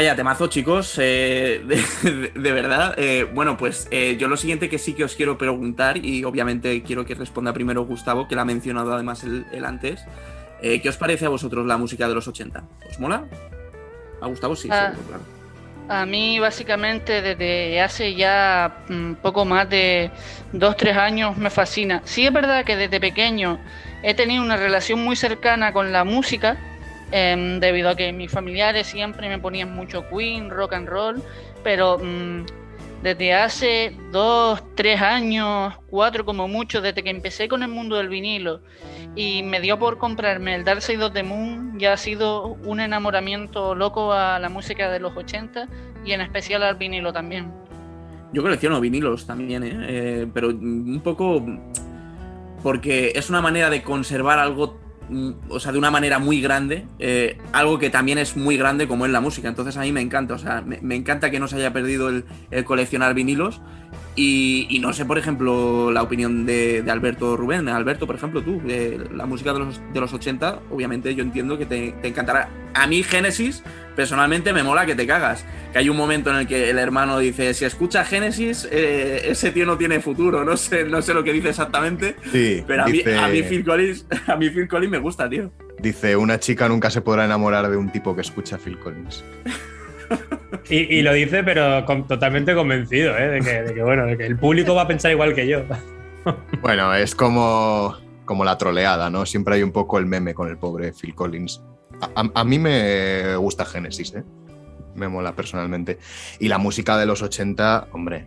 [0.00, 1.60] Vaya temazo, chicos, eh,
[2.34, 2.94] de, verdad.
[2.96, 6.82] Eh, bueno, pues eh, yo lo siguiente que sí que os quiero preguntar, y obviamente
[6.82, 10.02] quiero que responda primero Gustavo, que la ha mencionado además el, antes.
[10.62, 12.64] ¿Qué os parece a vosotros la música de los 80?
[12.88, 13.26] ¿Os mola?
[14.22, 15.22] A Gustavo sí, ah, claro.
[15.90, 20.10] A mí básicamente desde hace ya un mm, poco más de
[20.54, 22.00] dos, tres años me fascina.
[22.06, 23.60] Sí es verdad que desde pequeño
[24.02, 26.56] he tenido una relación muy cercana con la música,
[27.12, 31.22] Em, debido a que mis familiares siempre me ponían mucho Queen, rock and roll,
[31.64, 32.44] pero mm,
[33.02, 38.08] desde hace dos, tres años, cuatro como mucho, desde que empecé con el mundo del
[38.08, 38.60] vinilo
[39.16, 42.78] y me dio por comprarme el Dark Side of the Moon, ya ha sido un
[42.78, 45.66] enamoramiento loco a la música de los 80
[46.04, 47.52] y en especial al vinilo también.
[48.32, 49.72] Yo colecciono vinilos también, ¿eh?
[49.88, 51.44] Eh, pero un poco
[52.62, 54.78] porque es una manera de conservar algo
[55.48, 59.06] o sea, de una manera muy grande, eh, algo que también es muy grande como
[59.06, 59.48] es la música.
[59.48, 62.24] Entonces a mí me encanta, o sea, me, encanta que no se haya perdido el,
[62.64, 63.60] coleccionar vinilos.
[64.22, 67.68] Y, no sé, por ejemplo, la opinión de, Alberto Rubén.
[67.68, 68.60] Alberto, por ejemplo, tú,
[69.14, 72.50] la música de los, de los 80, obviamente yo entiendo que te, te encantará.
[72.74, 73.62] A mí Génesis
[73.96, 75.46] personalmente me mola que te cagas.
[75.72, 79.52] Que hay un momento en el que el hermano dice, si escucha Génesis, eh, ese
[79.52, 80.44] tío no tiene futuro.
[80.44, 82.16] No sé, no sé lo que dice exactamente.
[82.30, 85.50] Sí, pero a, mí, a, mí, Phil Collins, a mí Phil Collins me gusta, tío.
[85.78, 89.24] Dice, una chica nunca se podrá enamorar de un tipo que escucha Phil Collins.
[90.68, 93.40] y, lo dice, pero totalmente convencido, ¿eh?
[93.40, 95.62] de, que, bueno, de que el público va a pensar igual que yo.
[96.62, 99.26] bueno, es como, como la troleada, ¿no?
[99.26, 101.62] Siempre hay un poco el meme con el pobre Phil Collins.
[102.14, 104.24] A, mí me gusta Genesis, ¿eh?
[104.94, 105.98] me mola personalmente.
[106.38, 108.26] Y la música de los 80, hombre,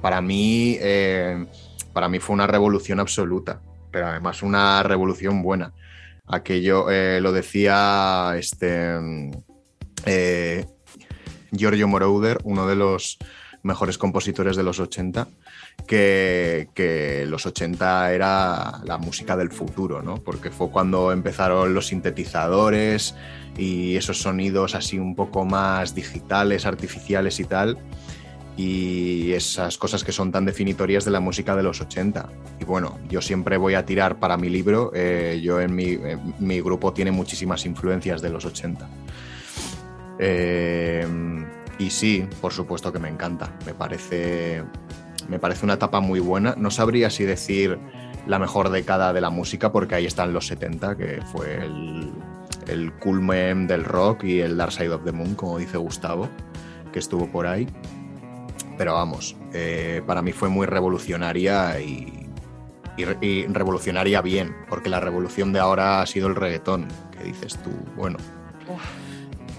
[0.00, 1.46] para mí, eh,
[1.92, 3.60] para mí fue una revolución absoluta.
[3.90, 5.74] pero además una revolución buena.
[6.26, 8.96] Aquello eh, lo decía este
[10.06, 10.64] eh,
[11.52, 13.18] Giorgio Moroder, uno de los
[13.62, 15.28] mejores compositores de los 80,
[15.86, 20.16] que, los 80 era la música del futuro, ¿no?
[20.16, 23.14] Porque fue cuando empezaron los sintetizadores
[23.56, 27.78] y esos sonidos así un poco más digitales, artificiales y tal,
[28.56, 32.28] y esas cosas que son tan definitorias de la música de los 80.
[32.60, 35.98] Y bueno, yo siempre voy a tirar para mi libro, eh, yo en mi,
[36.38, 38.88] mi, grupo tiene muchísimas influencias de los 80.
[40.24, 41.04] Eh,
[41.78, 44.62] y sí, por supuesto que me encanta, me parece,
[45.28, 46.54] me parece una etapa muy buena.
[46.56, 47.78] No sabría si decir
[48.26, 52.12] la mejor década de la música, porque ahí están los 70, que fue el,
[52.68, 56.28] el culmen del rock y el Dark Side of the Moon, como dice Gustavo,
[56.92, 57.66] que estuvo por ahí.
[58.78, 62.28] Pero vamos, eh, para mí fue muy revolucionaria y,
[63.48, 68.18] revolucionaria bien, porque la revolución de ahora ha sido el reggaetón, que dices tú, bueno,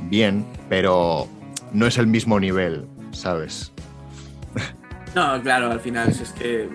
[0.09, 1.27] bien, pero
[1.71, 3.71] no es el mismo nivel, ¿sabes?
[5.15, 6.67] No, claro, al final es que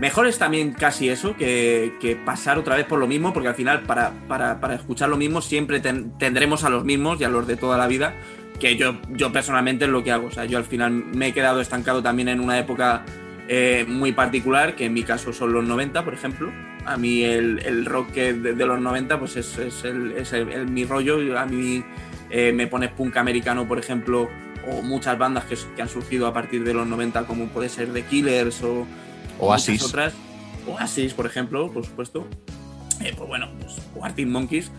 [0.00, 3.82] Mejor es también casi eso que, pasar otra vez por lo mismo, porque al final
[3.82, 7.76] para, para, escuchar lo mismo siempre tendremos a los mismos y a los de toda
[7.76, 8.14] la vida,
[8.58, 10.28] que yo, yo personalmente es lo que hago.
[10.28, 13.04] O sea, yo al final me he quedado estancado también en una época
[13.46, 16.50] eh, muy particular, que en mi caso son los 90, por ejemplo.
[16.86, 21.38] A mí el, rock de, los 90 pues es, el, es el, mi rollo.
[21.38, 21.84] A mí
[22.30, 24.28] eh, me pones punk americano, por ejemplo,
[24.68, 27.92] o muchas bandas que, que, han surgido a partir de los 90, como puede ser
[27.92, 28.86] The Killers o
[29.38, 29.82] Oasis.
[29.82, 30.14] Otras.
[30.66, 32.26] Oasis, por ejemplo, por supuesto.
[33.02, 34.70] Eh, pues bueno, pues, o Arctic Monkeys.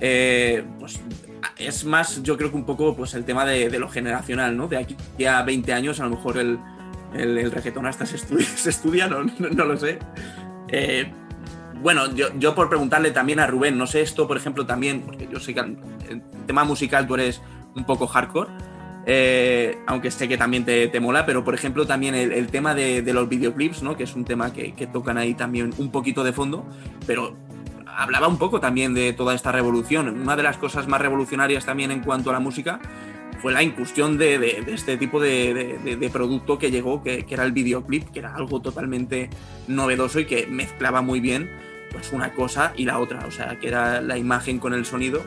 [0.00, 1.00] Eh, pues
[1.56, 4.68] es más, yo creo que un poco pues, el tema de, lo generacional, ¿no?
[4.68, 6.58] De aquí a 20 años, a lo mejor el,
[7.14, 8.16] el, reggaetón hasta se
[8.70, 9.98] estudia, no, lo sé.
[10.68, 11.12] Eh,
[11.84, 15.28] bueno, yo, yo, por preguntarle también a Rubén, no sé esto, por ejemplo, también, porque
[15.30, 17.42] yo sé que el tema musical tú eres
[17.76, 18.50] un poco hardcore.
[19.06, 23.28] Eh, aunque sé que también te, mola, pero por ejemplo también el, tema de, los
[23.28, 23.98] videoclips, ¿no?
[23.98, 26.64] que es un tema que, tocan ahí también un poquito de fondo,
[27.06, 27.36] pero
[27.86, 30.08] hablaba un poco también de toda esta revolución.
[30.08, 32.80] Una de las cosas más revolucionarias también en cuanto a la música
[33.42, 38.20] fue la incursión de, este tipo de, producto que llegó, que, era el videoclip, que
[38.20, 39.28] era algo totalmente
[39.68, 41.50] novedoso y que mezclaba muy bien
[41.94, 45.24] pues una cosa y la otra, o sea, que era la imagen con el sonido.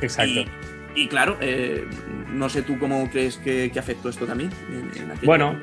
[0.00, 0.44] Exacto.
[0.94, 1.86] Y claro, eh,
[2.28, 4.50] no sé tú cómo crees que, afectó esto también.
[5.22, 5.58] bueno,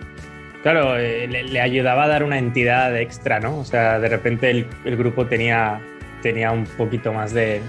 [0.64, 3.60] claro, eh, le, ayudaba a dar una entidad extra, ¿no?
[3.60, 5.80] O sea, de repente el, grupo tenía,
[6.24, 7.62] tenía un poquito más de,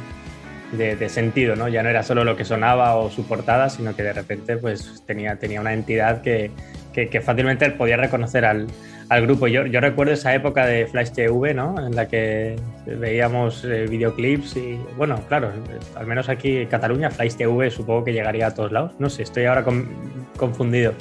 [1.08, 1.68] sentido, ¿no?
[1.68, 5.04] Ya no era solo lo que sonaba o su portada, sino que de repente pues
[5.06, 6.50] tenía, tenía una entidad que,
[6.94, 8.68] que fácilmente podía reconocer al,
[9.10, 9.48] al grupo.
[9.48, 11.74] Yo, yo, recuerdo esa época de Flash TV, ¿no?
[11.84, 12.54] En la que
[12.86, 15.50] veíamos eh, videoclips y, bueno, claro,
[15.96, 18.92] al menos aquí en Cataluña, Flash TV supongo que llegaría a todos lados.
[19.00, 19.64] No sé, estoy ahora
[20.36, 20.94] confundido.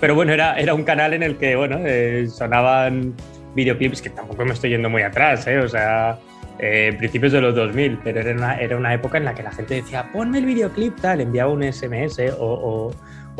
[0.00, 3.14] Pero bueno, era, era un canal en el que, bueno, eh, sonaban
[3.54, 5.60] videoclips que tampoco me estoy yendo muy atrás, ¿eh?
[5.60, 6.18] O sea,
[6.58, 9.50] eh, principios de los 2000, pero era una, era una época en la que la
[9.50, 12.94] gente decía, ponme el videoclip, tal, enviaba un SMS o o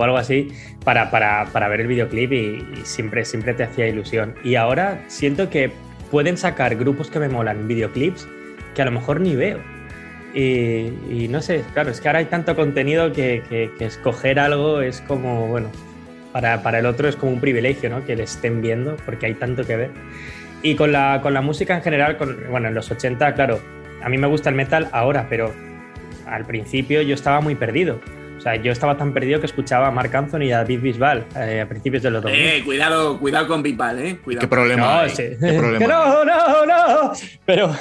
[0.04, 0.48] algo así
[0.84, 4.34] para, para, para ver el videoclip y, siempre, siempre te hacía ilusión.
[4.44, 5.70] Y ahora siento que
[6.10, 8.28] pueden sacar grupos que me molan, videoclips,
[8.74, 9.58] que a lo mejor ni veo.
[10.34, 15.00] Y, no sé, claro, es que ahora hay tanto contenido que, que, escoger algo es
[15.00, 15.68] como, bueno,
[16.32, 18.04] para, para, el otro es como un privilegio, ¿no?
[18.04, 19.90] Que le estén viendo, porque hay tanto que ver.
[20.62, 23.60] Y con la, con la música en general, con, bueno, en los 80, claro,
[24.02, 25.52] a mí me gusta el metal ahora, pero
[26.26, 28.00] al principio yo estaba muy perdido.
[28.40, 31.26] O sea, yo estaba tan perdido que escuchaba a Mark Anthony y a David Bisbal
[31.36, 32.40] eh, a principios de los 2000.
[32.40, 34.16] Eh, cuidado, cuidado con Bisbal, eh.
[34.24, 34.40] Cuidado.
[34.40, 35.06] ¿Qué problema?
[35.78, 37.12] No, no, no, no.
[37.44, 37.76] Pero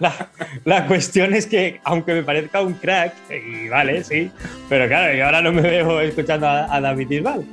[0.64, 4.28] la, cuestión es que, aunque me parezca un crack, y vale, sí,
[4.68, 7.44] pero claro, yo ahora no me veo escuchando a, a David Bisbal.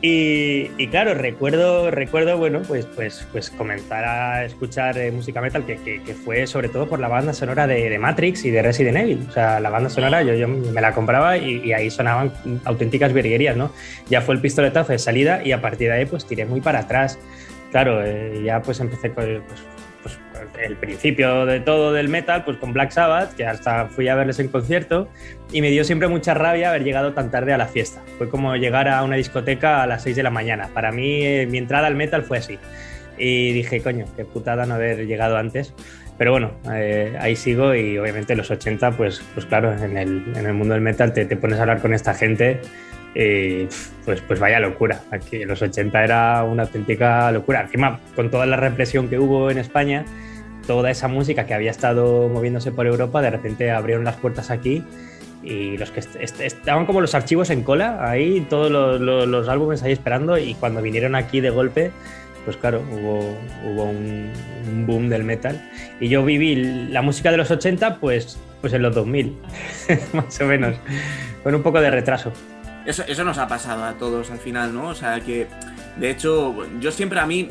[0.00, 5.76] Y, claro, recuerdo, recuerdo bueno, pues, pues, pues comenzar a escuchar eh, música metal que,
[5.76, 9.26] que, fue sobre todo por la banda sonora de, Matrix y de Resident Evil.
[9.28, 12.32] O sea, la banda sonora yo, yo me la compraba y, ahí sonaban
[12.64, 13.72] auténticas virguerías, ¿no?
[14.08, 16.80] Ya fue el pistoletazo de salida y a partir de ahí pues tiré muy para
[16.80, 17.18] atrás.
[17.72, 19.60] Claro, eh, ya pues empecé con, pues,
[20.62, 24.38] el principio de todo del metal, pues con Black Sabbath, que hasta fui a verles
[24.38, 25.08] en concierto,
[25.52, 28.02] y me dio siempre mucha rabia haber llegado tan tarde a la fiesta.
[28.18, 30.68] Fue como llegar a una discoteca a las 6 de la mañana.
[30.74, 32.58] Para mí, eh, mi entrada al metal fue así.
[33.16, 35.74] Y dije, coño, qué putada no haber llegado antes.
[36.18, 40.46] Pero bueno, eh, ahí sigo y obviamente los 80, pues, pues claro, en el, en
[40.46, 42.60] el mundo del metal te, te pones a hablar con esta gente
[44.04, 45.00] pues, pues vaya locura.
[45.10, 47.62] Aquí los 80 era una auténtica locura.
[47.62, 50.04] Encima, con toda la represión que hubo en España,
[50.68, 54.84] toda esa música que había estado moviéndose por Europa, de repente abrieron las puertas aquí
[55.42, 56.00] y los que
[56.44, 61.14] estaban como los archivos en cola, ahí todos los, álbumes ahí esperando y cuando vinieron
[61.14, 61.90] aquí de golpe,
[62.44, 64.30] pues claro, hubo, hubo un,
[64.86, 65.70] boom del metal.
[66.00, 66.54] Y yo viví
[66.90, 69.38] la música de los 80 pues, pues en los 2000,
[70.12, 70.76] más o menos,
[71.42, 72.30] con un poco de retraso.
[72.84, 74.88] Eso, eso nos ha pasado a todos al final, ¿no?
[74.88, 75.46] O sea que,
[75.98, 77.48] de hecho, yo siempre a mí,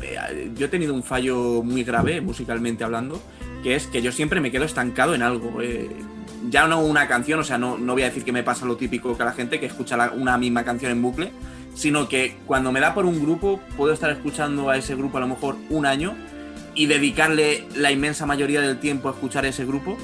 [0.54, 3.20] yo he tenido un fallo muy grave musicalmente hablando,
[3.62, 5.60] que es que yo siempre me quedo estancado en algo.
[5.60, 5.90] Eh,
[6.48, 8.76] ya no una canción, o sea, no, no voy a decir que me pasa lo
[8.76, 11.32] típico que la gente que escucha una misma canción en bucle,
[11.74, 15.20] sino que cuando me da por un grupo, puedo estar escuchando a ese grupo a
[15.20, 16.16] lo mejor un año
[16.74, 19.98] y dedicarle la inmensa mayoría del tiempo a escuchar ese grupo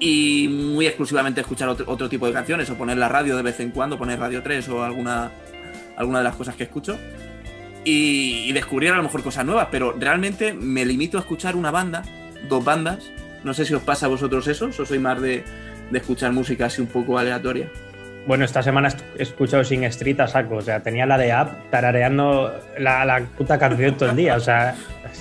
[0.00, 3.70] y muy exclusivamente escuchar otro, tipo de canciones o poner la radio de vez en
[3.70, 5.30] cuando, poner Radio 3 o alguna,
[5.96, 6.98] alguna de las cosas que escucho
[7.84, 11.70] y, y descubrir a lo mejor cosas nuevas, pero realmente me limito a escuchar una
[11.70, 12.02] banda,
[12.48, 13.10] dos bandas
[13.44, 15.44] no sé si os pasa a vosotros eso, o soy más de,
[15.92, 17.70] escuchar música así un poco aleatoria.
[18.26, 21.70] Bueno, esta semana he escuchado Sin Street a saco, o sea, tenía la de App
[21.70, 24.74] tarareando la, puta canción todo el día, o sea...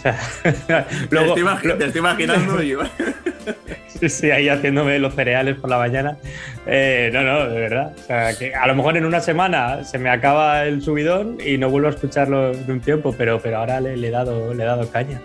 [1.09, 2.75] luego, te, estoy imaginando y...
[4.09, 6.17] sí, ahí haciéndome los cereales por la mañana.
[6.65, 7.93] Eh, no, no, de verdad.
[7.97, 11.57] O sea, que a lo mejor en una semana se me acaba el subidón y
[11.57, 14.65] no vuelvo a escucharlo de un tiempo, pero, pero ahora le, he dado, le he
[14.65, 15.21] dado caña.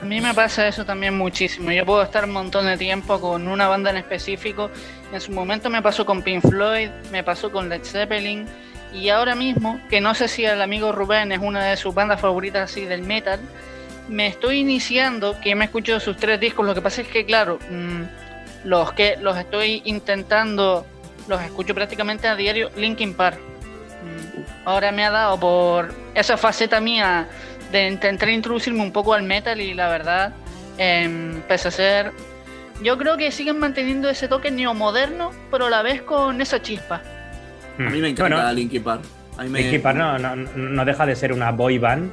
[0.00, 1.70] A mí me pasa eso también muchísimo.
[1.70, 4.70] Yo puedo estar un montón de tiempo con una banda en específico.
[5.12, 8.46] En su momento me pasó con Pink Floyd, me pasó con Led Zeppelin.
[8.92, 12.20] Y ahora mismo, que no sé si el amigo Rubén es una de sus bandas
[12.20, 13.38] favoritas así del metal,
[14.10, 16.66] me estoy iniciando, que me escucho sus tres discos.
[16.66, 18.02] Lo que pasa es que, claro, mm,
[18.64, 20.84] los que los estoy intentando,
[21.28, 23.38] los escucho prácticamente a diario, Linkin Park.
[23.38, 27.28] Mm, ahora me ha dado por esa faceta mía
[27.70, 30.32] de intentar introducirme un poco al metal y la verdad,
[30.76, 32.12] eh, pese a ser...
[32.82, 37.02] Yo creo que siguen manteniendo ese toque neomoderno, pero a la vez con esa chispa.
[37.78, 39.02] A mí me encanta Linkin Park.
[39.38, 39.98] Linkin Park
[40.56, 42.10] no, deja de ser una boy band,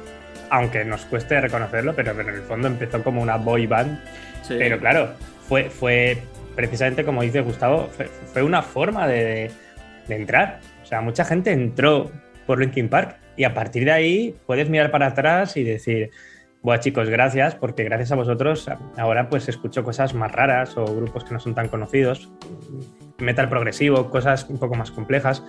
[0.50, 3.98] aunque nos cueste reconocerlo, pero, en el fondo empezó como una boy band.
[4.48, 5.10] Pero claro,
[5.46, 6.18] fue, fue
[6.54, 7.88] precisamente como dice Gustavo,
[8.32, 9.50] fue, una forma de,
[10.06, 10.60] de, entrar.
[10.82, 12.10] O sea, mucha gente entró
[12.46, 16.10] por Linkin Park y a partir de ahí puedes mirar para atrás y decir,
[16.62, 21.24] bueno chicos, gracias, porque gracias a vosotros ahora pues escucho cosas más raras o grupos
[21.24, 22.30] que no son tan conocidos,
[23.18, 25.44] metal progresivo, cosas un poco más complejas,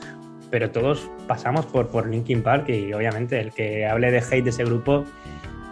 [0.50, 4.50] pero todos pasamos por, por Linkin Park y obviamente el que hable de hate de
[4.50, 5.06] ese grupo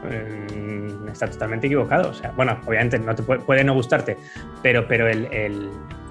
[0.03, 2.11] mm, está totalmente equivocado.
[2.11, 4.17] O sea, bueno, obviamente no te puede, no gustarte,
[4.61, 5.27] pero, pero el,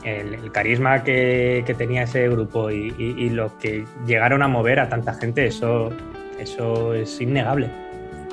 [0.05, 5.47] el, carisma que, tenía ese grupo y, lo que llegaron a mover a tanta gente,
[5.47, 5.91] eso,
[6.39, 7.71] eso es innegable.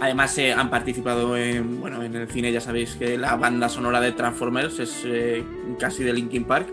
[0.02, 4.02] Además eh, han participado en, bueno, en el cine, ya sabéis que la banda sonora
[4.02, 5.44] de Transformers es eh,
[5.80, 6.68] casi de Linkin Park.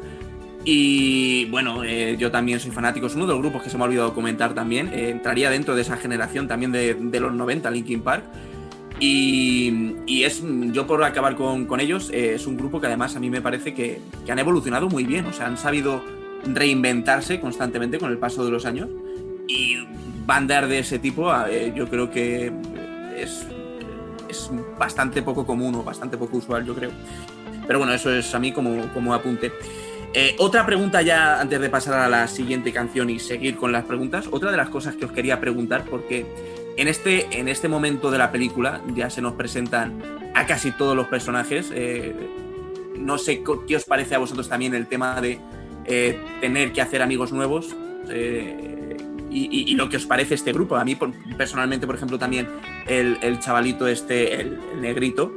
[0.64, 3.84] Y bueno, eh, yo también soy fanático, es uno de los grupos que se me
[3.84, 4.92] ha olvidado comentar también.
[4.92, 8.24] entraría dentro de esa generación también de, de los 90, Linkin Park.
[9.00, 10.42] Y, es,
[10.72, 13.72] yo por acabar con, ellos, eh, es un grupo que además a mí me parece
[13.72, 16.04] que, han evolucionado muy bien, o sea, han sabido
[16.44, 18.88] reinventarse constantemente con el paso de los años.
[19.48, 19.78] Y
[20.26, 22.52] bandas de ese tipo, eh, yo creo que
[23.16, 23.46] es,
[24.28, 26.90] es bastante poco común o bastante poco usual, yo creo.
[27.66, 29.50] Pero bueno, eso es a mí como, como apunte.
[30.12, 33.84] Eh, otra pregunta ya antes de pasar a la siguiente canción y seguir con las
[33.84, 34.28] preguntas.
[34.30, 36.26] Otra de las cosas que os quería preguntar, porque
[36.76, 40.02] en este, en este momento de la película ya se nos presentan
[40.34, 41.70] a casi todos los personajes.
[41.72, 42.14] Eh,
[42.96, 45.38] no sé qué os parece a vosotros también el tema de
[45.86, 47.74] eh, tener que hacer amigos nuevos
[49.30, 50.76] y, lo que os parece este grupo.
[50.76, 50.96] A mí
[51.36, 52.48] personalmente, por ejemplo, también
[52.86, 55.34] el, chavalito este, el, negrito,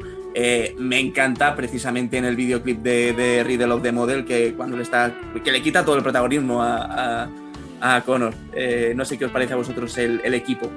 [0.78, 4.84] me encanta precisamente en el videoclip de, de, Riddle of the Model que cuando le
[4.84, 5.14] está
[5.44, 7.30] que le quita todo el protagonismo a,
[7.82, 8.34] a, Connor.
[8.96, 10.70] no sé qué os parece a vosotros el equipo.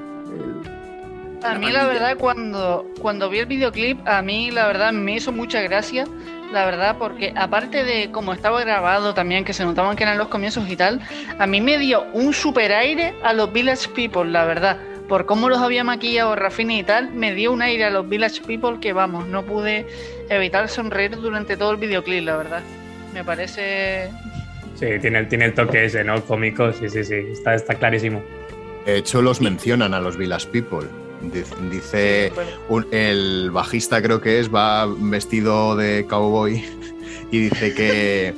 [1.46, 5.30] A mí la verdad cuando, cuando vi el videoclip, a mí la verdad me hizo
[5.30, 6.04] mucha gracia,
[6.52, 10.28] la verdad, porque aparte de cómo estaba grabado también, que se notaban que eran los
[10.28, 11.00] comienzos y tal,
[11.38, 14.78] a mí me dio un super aire a los Village People, la verdad.
[15.08, 18.42] Por cómo los había maquillado Rafini y tal, me dio un aire a los Village
[18.42, 19.86] People que vamos, no pude
[20.28, 22.62] evitar sonreír durante todo el videoclip, la verdad.
[23.14, 24.10] Me parece...
[24.74, 26.20] Sí, tiene, tiene el toque ese, ¿no?
[26.24, 28.22] Cómico, sí, sí, sí, está, está clarísimo.
[28.84, 30.88] De hecho, los mencionan a los Village People.
[31.70, 32.30] Dice
[32.92, 36.62] el bajista creo que es, va vestido de cowboy
[37.30, 38.34] y dice que...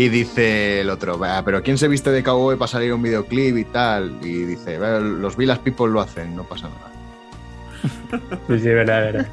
[0.00, 3.64] Y dice el otro, pero ¿quién se viste de cowboy para salir un videoclip y
[3.66, 4.16] tal?
[4.22, 8.22] Y dice, los Village People lo hacen, no pasa nada.
[8.48, 9.26] Sí, sí, verdad, verdad.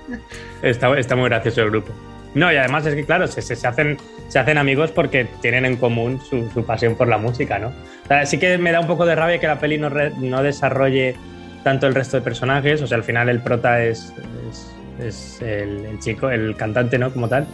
[0.62, 1.94] Está, está muy gracioso el grupo.
[2.34, 3.98] No, y además es que, claro, se, se, hacen,
[4.28, 7.70] se hacen amigos porque tienen en común su, su, pasión por la música, ¿no?
[7.70, 10.12] O sea, sí que me da un poco de rabia que la peli no, re,
[10.18, 11.16] no desarrolle
[11.64, 14.14] tanto el resto de personajes, o sea, al final el prota es,
[14.50, 17.14] es, es el, el, chico, el cantante, ¿no?
[17.14, 17.48] Como tal,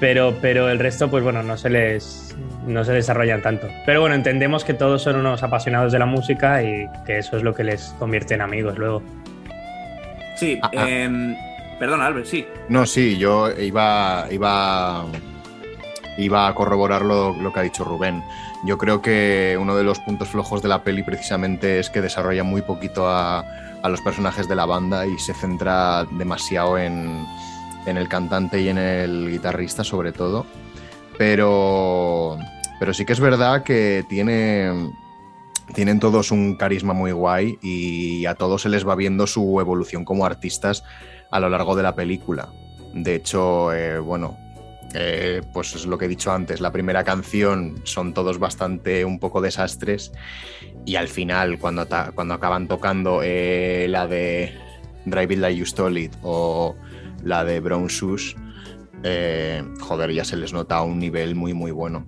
[0.00, 2.36] pero, pero el resto, pues bueno, no se les
[2.66, 3.68] no se desarrollan tanto.
[3.86, 7.42] Pero bueno, entendemos que todos son unos apasionados de la música y que eso es
[7.42, 9.02] lo que les convierte en amigos luego.
[10.36, 10.84] Sí, ah, ah.
[10.88, 11.36] Eh,
[11.78, 12.46] perdona, Albert, sí.
[12.68, 15.04] No, sí, yo iba, iba,
[16.18, 18.22] iba a corroborar lo, lo, que ha dicho Rubén.
[18.66, 22.42] Yo creo que uno de los puntos flojos de la peli precisamente es que desarrolla
[22.42, 23.44] muy poquito a,
[23.82, 27.26] a los personajes de la banda y se centra demasiado en,
[27.86, 30.46] en el cantante y en el guitarrista sobre todo.
[31.18, 32.38] Pero,
[32.80, 34.90] pero sí que es verdad que tiene,
[35.74, 40.04] tienen todos un carisma muy guay y a todos se les va viendo su evolución
[40.04, 40.84] como artistas
[41.30, 42.48] a lo largo de la película.
[42.92, 44.36] De hecho, eh, bueno,
[44.94, 49.18] eh, pues es lo que he dicho antes, la primera canción son todos bastante un
[49.18, 50.12] poco desastres
[50.86, 54.54] y al final cuando, cuando acaban tocando eh, la de
[55.04, 56.10] Drive It Like You Stole
[57.24, 58.36] la de Brown Shoes,
[59.02, 62.06] eh, joder, ya se les nota un nivel muy, muy bueno.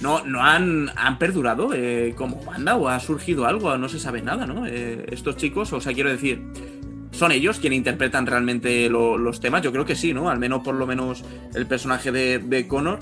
[0.00, 4.22] No, no han, han perdurado eh, como banda o ha surgido algo, no se sabe
[4.22, 4.66] nada, ¿no?
[4.66, 6.42] Eh, estos chicos, o sea, quiero decir,
[7.10, 9.62] ¿son ellos quienes interpretan realmente lo, los temas?
[9.62, 10.28] Yo creo que sí, ¿no?
[10.28, 11.24] Al menos, por lo menos,
[11.54, 12.98] el personaje de, de Connor.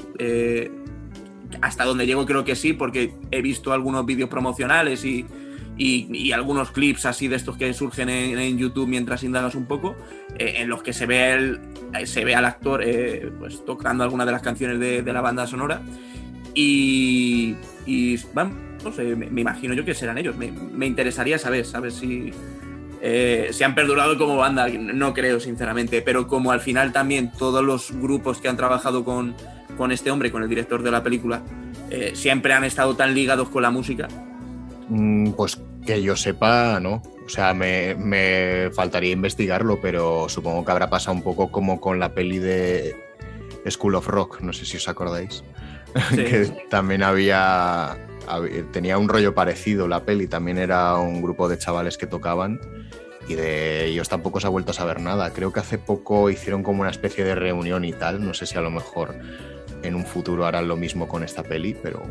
[1.61, 5.27] Hasta donde llego creo que sí, porque he visto algunos vídeos promocionales y,
[5.77, 9.97] y, algunos clips así de estos que surgen en, YouTube mientras indagas un poco,
[10.39, 11.61] eh, en los que se ve, el,
[12.05, 15.83] se ve al actor eh, pues, tocando alguna de las canciones de, la banda sonora.
[16.55, 17.57] Y,
[17.87, 18.19] y
[18.85, 20.37] no sé, me, me, imagino yo que serán ellos.
[20.37, 22.33] Me, me interesaría saber, saber si,
[23.05, 24.69] eh, si han perdurado como banda.
[24.69, 29.35] No creo, sinceramente, pero como al final también todos los grupos que han trabajado con,
[29.77, 31.43] con este hombre, con el director de la película,
[31.91, 34.07] eh, siempre han estado tan ligados con la música,
[35.37, 37.03] pues que yo sepa, no.
[37.25, 41.99] O sea, me, me, faltaría investigarlo, pero supongo que habrá pasado un poco como con
[41.99, 42.95] la peli de
[43.69, 45.45] School of Rock, no sé si os acordáis.
[46.11, 46.17] Sí.
[46.17, 47.93] que también había,
[48.27, 52.61] había, Tenía un rollo parecido la peli, también era un grupo de chavales que tocaban
[53.29, 55.33] y de ellos tampoco se ha vuelto a saber nada.
[55.33, 58.57] Creo que hace poco hicieron como una especie de reunión y tal, no sé si
[58.57, 59.15] a lo mejor
[59.83, 62.03] en un futuro harán lo mismo con esta peli, pero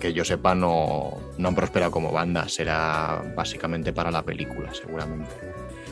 [0.00, 2.48] que yo sepa, no, no han prosperado como banda.
[2.48, 5.30] Será básicamente para la película, seguramente.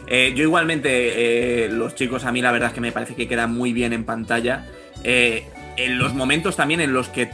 [0.08, 3.28] Eh, yo igualmente, eh, los chicos a mí la verdad es que me parece que
[3.28, 4.66] quedan muy bien en pantalla.
[5.04, 5.44] Eh,
[5.76, 7.30] en los momentos también en los que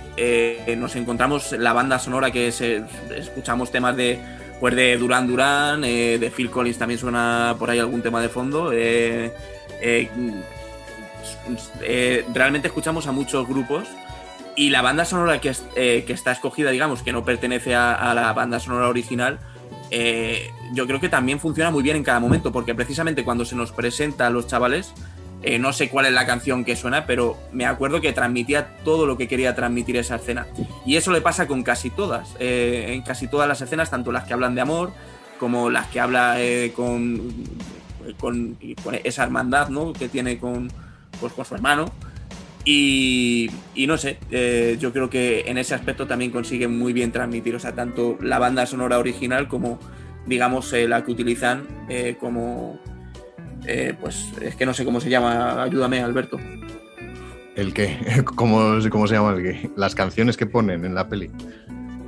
[0.77, 2.83] nos encontramos la banda sonora que se,
[3.16, 4.18] escuchamos temas de,
[4.61, 8.70] pues de Duran Duran, de Phil Collins también suena por ahí algún tema de fondo.
[12.35, 13.89] realmente escuchamos a muchos grupos
[14.57, 18.33] y la banda sonora que, eh, que, está escogida, digamos, que no pertenece a, la
[18.33, 19.39] banda sonora original,
[19.91, 23.57] eh, yo creo que también funciona muy bien en cada momento, porque precisamente cuando se
[23.57, 24.93] nos presenta a los chavales,
[25.43, 29.07] eh, no sé cuál es la canción que suena, pero me acuerdo que transmitía todo
[29.07, 30.47] lo que quería transmitir esa escena.
[30.87, 34.33] Y eso le pasa con casi todas, en casi todas las escenas, tanto las que
[34.33, 34.93] hablan de amor,
[35.39, 36.39] como las que habla
[36.75, 37.31] con,
[38.19, 39.93] con, con, esa hermandad ¿no?
[39.93, 40.71] que tiene con,
[41.21, 41.93] pues, con su hermano.
[42.65, 43.51] Y,
[43.87, 47.59] no sé, eh, yo creo que en ese aspecto también consiguen muy bien transmitir, o
[47.59, 49.79] sea, tanto la banda sonora original como,
[50.27, 52.81] digamos, eh, la que utilizan eh, como,
[54.01, 56.39] pues es que no sé cómo se llama, ayúdame Alberto.
[57.55, 57.99] ¿El qué?
[58.25, 59.71] ¿Cómo, cómo se llama el qué?
[59.77, 61.31] Las canciones que ponen en la peli.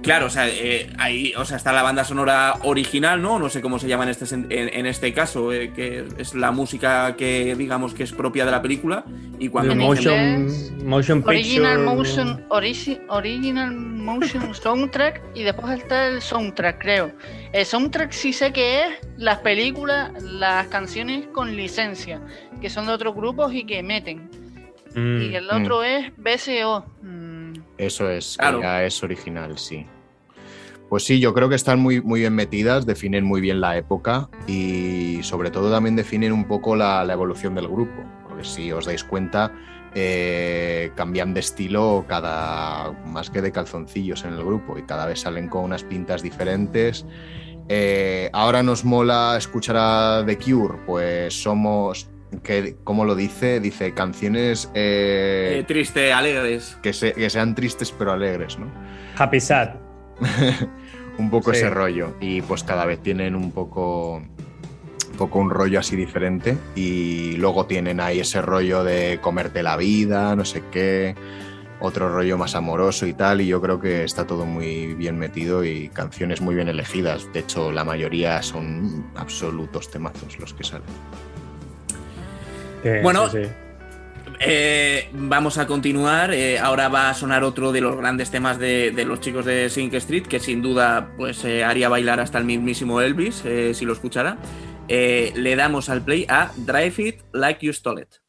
[0.07, 3.41] Claro, o sea, eh, ahí o sea, está la banda sonora original, ¿no?
[3.41, 6.53] No sé cómo se llama en este, en, en este caso, eh, que es la
[6.53, 9.05] música que digamos que es propia de la película.
[9.41, 10.49] Y cuando motion,
[10.87, 17.11] motion original motion, origi, original motion soundtrack y después está el soundtrack, creo.
[17.53, 22.21] El soundtrack sí sé que es las películas, las canciones con licencia,
[22.61, 24.31] que son de otros grupos y que meten.
[24.95, 25.85] Mm, y el otro mm.
[25.85, 26.87] es BSO.
[27.03, 27.55] Mm.
[27.77, 28.63] Eso es, claro.
[28.63, 29.85] ya es original, sí.
[30.89, 34.29] Pues sí, yo creo que están muy, muy bien metidas, definen muy bien la época
[34.47, 38.05] y sobre todo también definen un poco la, la evolución del grupo.
[38.29, 39.53] Porque si os dais cuenta,
[39.95, 45.21] eh, cambian de estilo cada más que de calzoncillos en el grupo y cada vez
[45.21, 47.07] salen con unas pintas diferentes.
[47.69, 52.09] Eh, ahora nos mola escuchar a The Cure, pues somos
[52.43, 53.61] que, ¿cómo lo dice?
[53.61, 54.71] Dice canciones...
[54.75, 56.79] Eh, eh, triste, alegres.
[56.83, 58.71] Que, se, que, sean tristes pero alegres, ¿no?
[59.17, 59.86] Happy sad.
[61.19, 61.59] un poco sí.
[61.59, 62.15] ese rollo.
[62.21, 64.23] Y pues cada vez tienen un poco
[65.17, 70.37] poco un rollo así diferente y luego tienen ahí ese rollo de comerte la vida,
[70.37, 71.15] no sé qué,
[71.81, 75.65] otro rollo más amoroso y tal, y yo creo que está todo muy bien metido
[75.65, 77.33] y canciones muy bien elegidas.
[77.33, 80.87] De hecho, la mayoría son absolutos temazos los que salen.
[83.03, 83.29] bueno,
[84.41, 86.33] eh, vamos a continuar.
[86.33, 89.95] Eh, ahora va a sonar otro de los grandes temas de, los chicos de Sink
[89.95, 94.39] Street, que sin duda pues eh, haría bailar hasta el mismísimo Elvis, si lo escuchara.
[94.89, 98.26] le damos al play a Drive It Like You Stole It.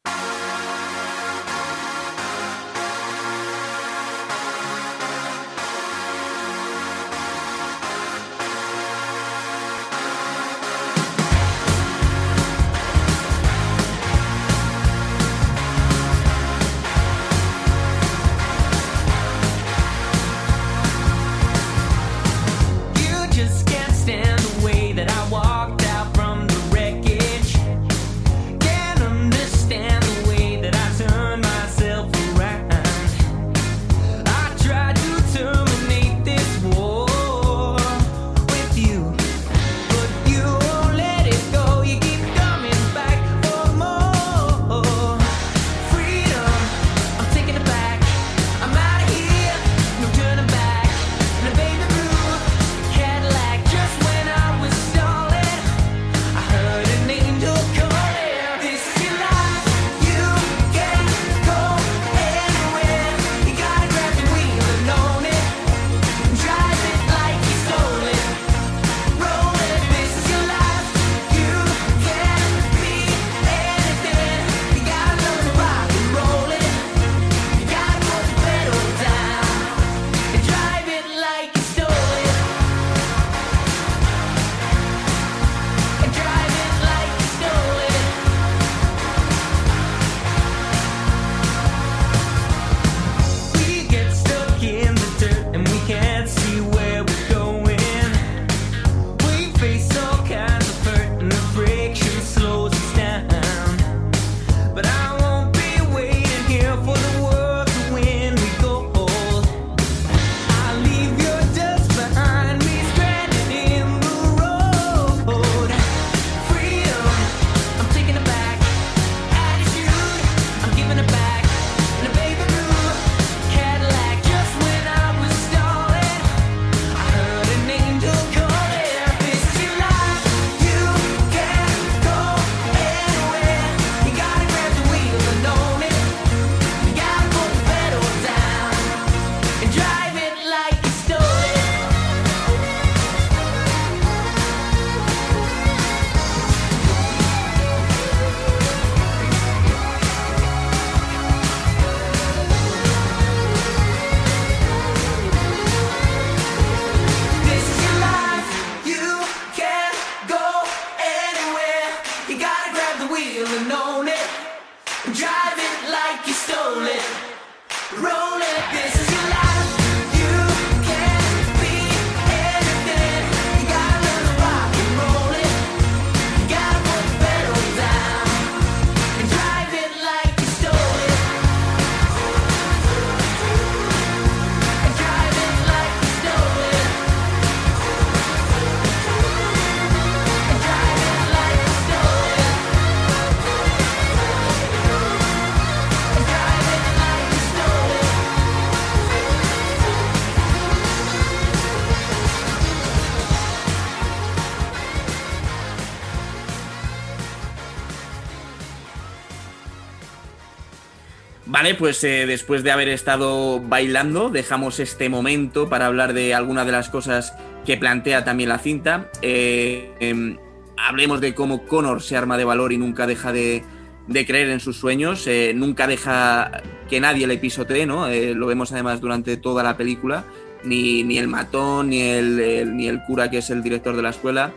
[211.76, 216.72] Pues eh, después de haber estado bailando, dejamos este momento para hablar de alguna de
[216.72, 217.34] las cosas
[217.66, 219.10] que plantea también la cinta.
[219.22, 220.38] Eh, em,
[220.76, 223.64] hablemos de cómo Connor se arma de valor y nunca deja de,
[224.08, 228.08] creer en sus sueños, eh, nunca deja que nadie le pisotee, ¿no?
[228.08, 230.24] lo vemos además durante toda la película,
[230.64, 234.10] ni, ni el matón, ni el, ni el cura que es el director de la
[234.10, 234.52] escuela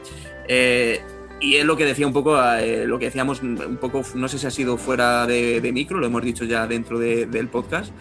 [1.42, 4.38] y es lo que decía un poco, eh, lo que decíamos un poco, no sé
[4.38, 7.92] si ha sido fuera de, micro, lo hemos dicho ya dentro del podcast,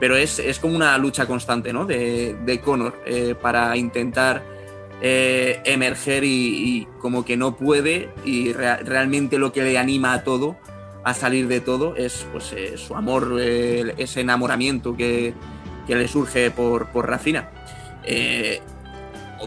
[0.00, 1.86] pero es, como una lucha constante ¿no?
[1.86, 4.42] de, de Connor eh, para intentar
[5.00, 10.56] eh, emerger y, como que no puede y realmente lo que le anima a todo,
[11.04, 15.34] a salir de todo, es pues, su amor, ese enamoramiento que,
[15.86, 17.48] le surge por, por Rafina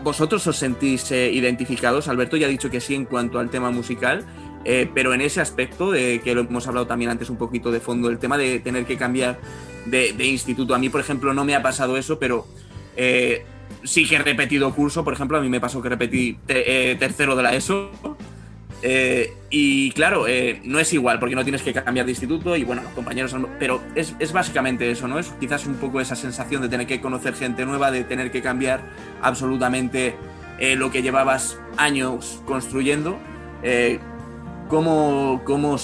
[0.02, 2.08] vosotros os sentís eh, identificados.
[2.08, 4.26] Alberto ya ha dicho que sí en cuanto al tema musical,
[4.64, 7.80] eh, pero en ese aspecto, de que lo hemos hablado también antes un poquito de
[7.80, 9.40] fondo, el tema de tener que cambiar
[9.86, 10.76] de, instituto.
[10.76, 12.48] A mí, por ejemplo, no me ha pasado eso, pero
[12.96, 13.44] eh,
[13.84, 15.04] sí que he repetido curso.
[15.04, 17.92] Por ejemplo, a mí me pasó que repetí tercero de la ESO.
[18.84, 20.26] Y claro,
[20.64, 23.82] no es igual porque no tienes que cambiar de instituto y bueno, los compañeros, pero
[23.96, 25.20] es, es, básicamente eso, ¿no?
[25.20, 28.42] Es quizás un poco esa sensación de tener que conocer gente nueva, de tener que
[28.42, 28.82] cambiar
[29.22, 30.16] absolutamente
[30.78, 33.18] lo que llevabas años construyendo.
[34.72, 35.76] ¿Cómo, cómo,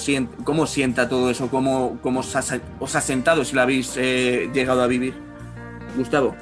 [0.46, 1.50] cómo sienta todo eso?
[1.50, 5.14] ¿Cómo, cómo os, ha, sentado si lo habéis eh, llegado a vivir?
[5.98, 6.34] Gustavo.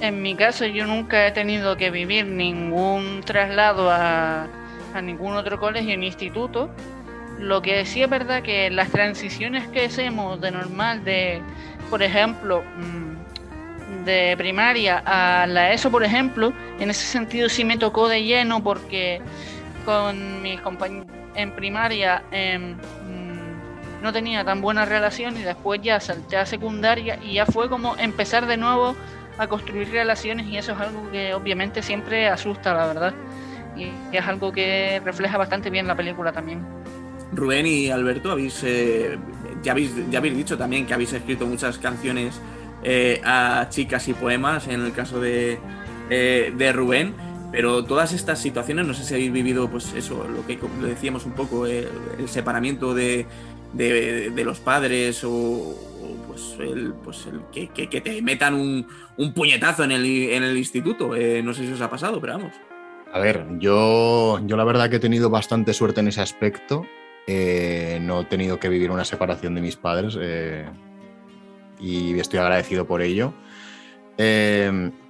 [0.00, 4.46] En mi caso yo nunca he tenido que vivir ningún traslado a,
[4.96, 6.70] a ningún otro colegio ni instituto.
[7.38, 11.42] Lo que sí es verdad que las transiciones que hacemos de normal, de,
[11.90, 17.76] por ejemplo, mm, de primaria a la ESO, por ejemplo, en ese sentido sí me
[17.76, 19.20] tocó de lleno porque
[19.84, 26.00] con mis compañeros en primaria em, mm, no tenía tan buena relación y después ya
[26.00, 28.96] salté a secundaria y ya fue como empezar de nuevo
[29.38, 33.14] a construir relaciones y eso es algo que obviamente siempre asusta, la verdad.
[33.76, 36.60] Y es algo que refleja bastante bien la película también.
[37.32, 39.18] Rubén y Alberto, habéis, eh,
[39.62, 42.40] ya, habéis, ya habéis dicho también que habéis escrito muchas canciones
[42.82, 45.58] eh, a chicas y poemas, en el caso de,
[46.10, 47.14] eh, de Rubén.
[47.52, 51.32] Pero todas estas situaciones, no sé si habéis vivido, pues eso, lo que decíamos un
[51.32, 51.88] poco, el,
[52.26, 53.26] separamiento de,
[54.44, 55.74] los padres o,
[56.26, 61.14] pues el, pues el que, te metan un, puñetazo en el, en el instituto.
[61.14, 62.52] Eh, no sé si os ha pasado, pero vamos.
[63.16, 66.84] A ver, yo, yo la verdad que he tenido bastante suerte en ese aspecto.
[67.26, 70.66] Eh, no he tenido que vivir una separación de mis padres eh,
[71.80, 73.32] y estoy agradecido por ello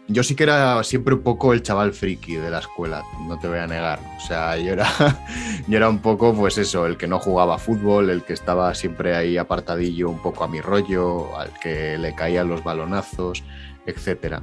[0.08, 3.48] yo sí que era siempre un poco el chaval friki de la escuela, no te
[3.48, 3.98] voy a negar.
[4.16, 4.86] O sea, yo era,
[5.66, 9.16] yo era un poco, pues eso, el que no jugaba fútbol, el que estaba siempre
[9.16, 13.42] ahí apartadillo un poco a mi rollo, al que le caían los balonazos,
[13.86, 14.40] etc.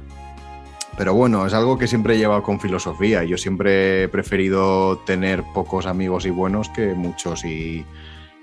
[0.96, 3.24] Pero bueno, es algo que siempre he llevado con filosofía.
[3.24, 7.84] Yo siempre he preferido tener pocos amigos y buenos que muchos y,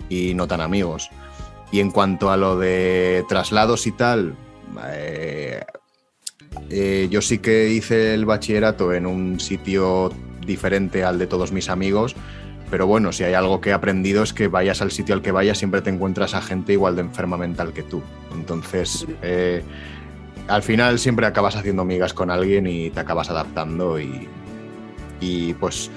[0.10, 1.10] y no tan amigos.
[1.72, 4.36] Y en cuanto a lo de traslados y tal,
[4.94, 5.62] eh,
[6.70, 10.12] eh, yo sí que hice el bachillerato en un sitio
[10.46, 12.16] diferente al de todos mis amigos,
[12.70, 15.32] pero bueno, si hay algo que he aprendido es que vayas al sitio al que
[15.32, 18.02] vayas, siempre te encuentras a gente igual de enferma mental que tú.
[18.34, 19.64] Entonces, eh,
[20.48, 24.28] al final siempre acabas haciendo amigas con alguien y te acabas adaptando y,
[25.20, 25.90] y pues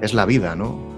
[0.00, 0.92] es la vida, ¿no?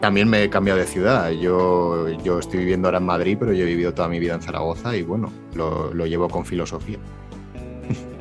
[0.00, 1.30] También me he cambiado de ciudad.
[1.30, 4.42] Yo, yo estoy viviendo ahora en Madrid, pero yo he vivido toda mi vida en
[4.42, 6.98] Zaragoza y bueno, lo llevo con filosofía.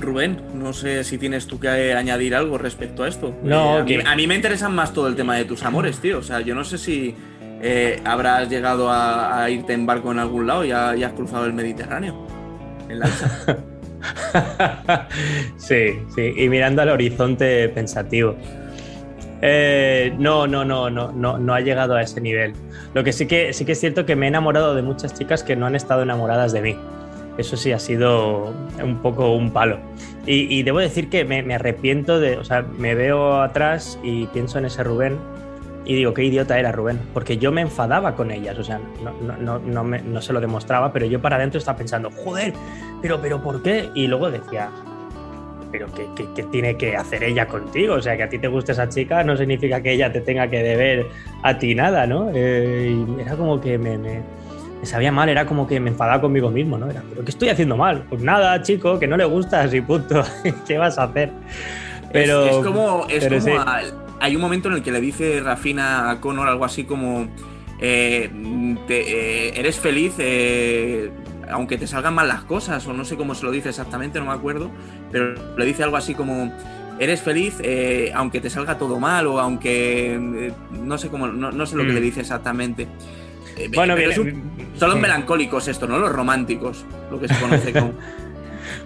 [0.00, 3.34] Rubén, no sé si tienes tú que añadir algo respecto a esto.
[3.42, 6.18] No, eh, a, mí, me interesan más todo el tema de tus amores, tío.
[6.18, 10.46] O sea, yo no sé si eh, habrás llegado a, irte en barco en algún
[10.46, 12.26] lado y ya, has cruzado el Mediterráneo.
[15.58, 18.34] Sí, sí, y mirando al horizonte pensativo.
[19.42, 22.54] Eh, no, no, no, no, no, no ha llegado a ese nivel.
[22.94, 25.42] Lo que sí que sí que es cierto que me he enamorado de muchas chicas
[25.42, 26.76] que no han estado enamoradas de mí
[27.40, 29.78] eso sí ha sido un poco un palo.
[30.26, 34.66] Y, debo decir que me, arrepiento de, o sea, me veo atrás y pienso en
[34.66, 35.18] ese Rubén
[35.84, 39.58] y digo, qué idiota era Rubén, porque yo me enfadaba con ellas, o sea, no,
[39.58, 42.52] no, no, se lo demostraba, pero yo para adentro estaba pensando, joder,
[43.00, 43.88] pero, pero, ¿por qué?
[43.94, 44.70] Y luego decía,
[45.72, 47.94] pero ¿qué, qué, tiene que hacer ella contigo?
[47.94, 50.48] O sea, que a ti te guste esa chica no significa que ella te tenga
[50.48, 51.06] que deber
[51.42, 52.30] a ti nada, ¿no?
[52.34, 53.96] Eh, y era como que me
[54.80, 56.90] me sabía mal, era como que me enfadaba conmigo mismo, ¿no?
[56.90, 58.04] Era, ¿pero qué estoy haciendo mal?
[58.08, 60.22] Pues nada, chico, que no le gustas y punto.
[60.66, 61.30] ¿Qué vas a hacer?
[62.12, 62.46] Pero.
[62.46, 63.06] Es, como.
[64.20, 67.28] Hay un momento en el que le dice Rafina a Connor algo así como.
[67.82, 68.30] Eh,
[68.90, 71.10] eh, eres feliz eh,
[71.50, 74.26] aunque te salgan mal las cosas, o no sé cómo se lo dice exactamente, no
[74.26, 74.70] me acuerdo,
[75.10, 76.52] pero le dice algo así como
[76.98, 77.54] eres feliz
[78.14, 82.00] aunque te salga todo mal o aunque no sé cómo, no, sé lo que le
[82.00, 82.04] mm.
[82.04, 82.86] dice exactamente.
[83.74, 83.96] Bueno,
[84.76, 85.98] son los melancólicos esto, ¿no?
[85.98, 87.94] Los románticos, lo que se conoce como...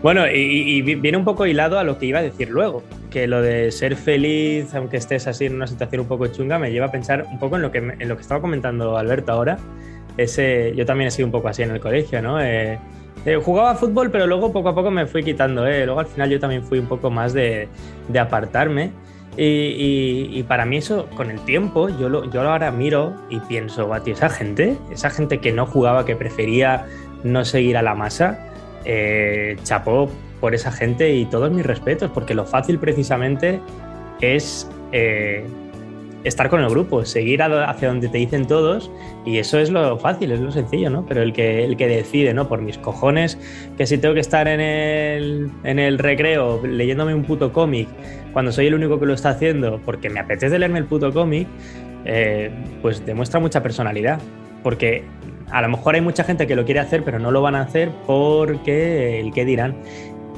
[0.02, 3.40] bueno, y, viene un poco hilado a lo que iba a decir luego, que lo
[3.42, 6.90] de ser feliz, aunque estés así en una situación un poco chunga, me lleva a
[6.90, 9.58] pensar un poco en lo que, estaba comentando Alberto ahora.
[10.16, 12.40] Ese, yo también he sido un poco así en el colegio, ¿no?
[12.40, 12.78] Eh,
[13.26, 15.84] eh, jugaba fútbol, pero luego poco a poco me fui quitando, ¿eh?
[15.86, 17.68] Luego al final yo también fui un poco más de,
[18.18, 18.92] apartarme.
[19.36, 24.28] Y, para mí eso, con el tiempo, yo, lo, yo ahora miro y pienso, esa
[24.28, 26.86] gente, esa gente que no jugaba, que prefería
[27.24, 28.38] no seguir a la masa,
[28.84, 30.10] eh, chapó
[30.40, 33.60] por esa gente y todos mis respetos, porque lo fácil precisamente
[34.20, 35.44] es eh,
[36.24, 38.90] estar con el grupo, seguir hacia donde te dicen todos
[39.24, 41.04] y eso es lo fácil, es lo sencillo, ¿no?
[41.06, 42.48] Pero el que, el que decide, ¿no?
[42.48, 43.38] Por mis cojones,
[43.76, 47.88] que si tengo que estar en el, en el recreo leyéndome un puto cómic
[48.32, 51.46] cuando soy el único que lo está haciendo porque me apetece leerme el puto cómic,
[52.04, 52.50] eh,
[52.82, 54.18] pues demuestra mucha personalidad.
[54.62, 55.04] Porque
[55.50, 57.62] a lo mejor hay mucha gente que lo quiere hacer, pero no lo van a
[57.62, 59.76] hacer porque el que dirán.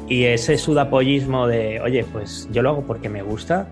[0.09, 3.68] Y ese sudapollismo de, oye, pues yo lo hago porque me gusta,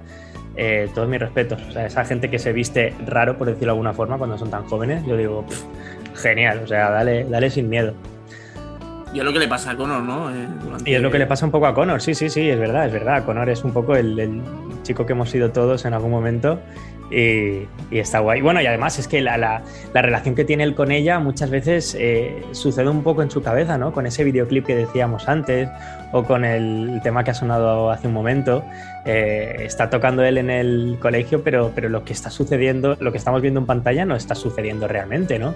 [0.56, 1.60] eh, todos mis respetos.
[1.68, 4.50] O sea, esa gente que se viste raro, por decirlo de alguna forma, cuando son
[4.50, 5.44] tan jóvenes, yo digo,
[6.14, 7.94] genial, o sea, dale, dale sin miedo.
[9.12, 10.28] Y es lo que le pasa a Connor, ¿no?
[10.30, 10.48] Eh,
[10.86, 12.86] y es lo que le pasa un poco a Connor, sí, sí, sí, es verdad,
[12.86, 13.24] es verdad.
[13.24, 14.42] Connor es un poco el, el
[14.82, 16.58] chico que hemos sido todos en algún momento
[17.14, 18.40] y, está guay.
[18.40, 19.62] Bueno, y además es que la, la,
[19.92, 23.42] la, relación que tiene él con ella muchas veces eh, sucede un poco en su
[23.42, 23.92] cabeza, ¿no?
[23.92, 25.68] Con ese videoclip que decíamos antes
[26.12, 28.64] o con el tema que ha sonado hace un momento.
[29.04, 33.18] Eh, está tocando él en el colegio, pero, pero lo que está sucediendo, lo que
[33.18, 35.54] estamos viendo en pantalla no está sucediendo realmente, ¿no?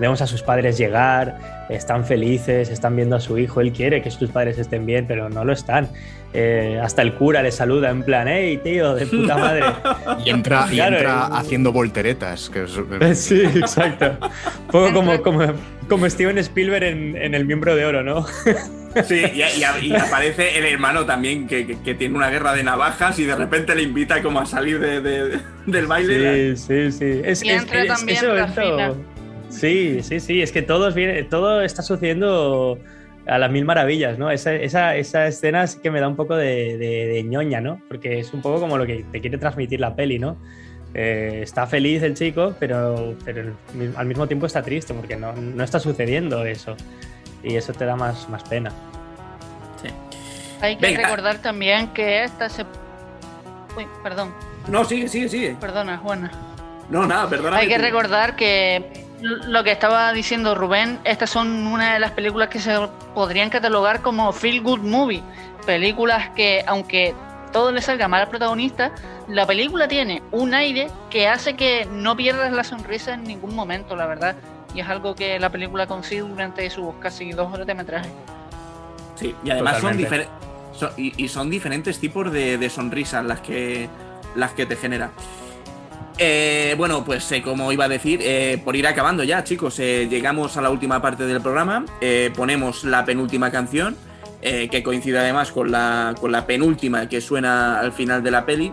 [0.00, 1.38] Vemos a sus padres llegar,
[1.68, 5.28] están felices, están viendo a su hijo, él quiere que sus padres estén bien, pero
[5.28, 5.88] no lo están.
[6.34, 9.64] Eh, hasta el cura le saluda en plan, hey tío, de puta madre.
[10.26, 12.50] y entra, y entra haciendo volteretas.
[12.50, 13.18] Que es...
[13.18, 14.18] Sí, exacto.
[14.60, 15.54] Un poco como, como,
[15.88, 18.26] como Steven Spielberg en, en, El Miembro de Oro, ¿no?
[19.04, 22.64] Sí, y, y, y aparece el hermano también que, que, que, tiene una guerra de
[22.64, 26.56] navajas y de repente le invita como a salir de, de, del baile.
[26.56, 27.20] Sí, sí, sí.
[27.22, 28.94] Es, y entra es, también es,
[29.50, 30.42] Sí, sí, sí.
[30.42, 32.78] Es que todos viene, todo está sucediendo
[33.28, 34.30] a las mil maravillas, ¿no?
[34.30, 37.80] Esa, esa, esa, escena sí que me da un poco de, de, de, ñoña, ¿no?
[37.88, 40.36] Porque es un poco como lo que te quiere transmitir la peli, ¿no?
[40.94, 43.52] Eh, está feliz el chico, pero, pero
[43.96, 46.76] al mismo tiempo está triste porque no, no, está sucediendo eso.
[47.42, 48.70] Y eso te da más, más pena.
[49.82, 49.88] Sí.
[50.60, 51.02] Hay que Venga.
[51.02, 52.62] recordar también que esta se...
[53.76, 54.34] Uy, perdón.
[54.66, 55.56] No, sigue, sigue, sigue.
[55.60, 56.32] Perdona, Juana.
[56.88, 57.58] No, nada, perdona.
[57.58, 62.48] Hay que recordar que lo que estaba diciendo Rubén, estas son una de las películas
[62.48, 62.76] que se
[63.14, 65.22] podrían catalogar como feel good movie.
[65.66, 67.14] Películas que, aunque
[67.52, 68.92] todo le salga mal al protagonista,
[69.28, 73.96] la película tiene un aire que hace que no pierdas la sonrisa en ningún momento,
[73.96, 74.36] la verdad.
[74.74, 78.08] Y es algo que la película consigue durante sus casi dos horas de metraje.
[79.16, 80.28] Sí, y además son, difer
[80.72, 83.88] son, y, y, son diferentes tipos de, de sonrisas las que,
[84.36, 85.10] las que te genera.
[86.20, 90.56] Eh, bueno, pues eh, como iba a decir, eh, por ir acabando ya, chicos, llegamos
[90.56, 91.84] a la última parte del programa.
[92.36, 93.96] Ponemos la penúltima canción,
[94.42, 98.72] que coincide además con la, con la, penúltima que suena al final de la peli.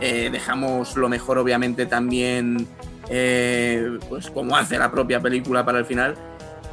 [0.00, 2.66] dejamos lo mejor, obviamente, también,
[4.08, 6.14] pues como hace la propia película para el final.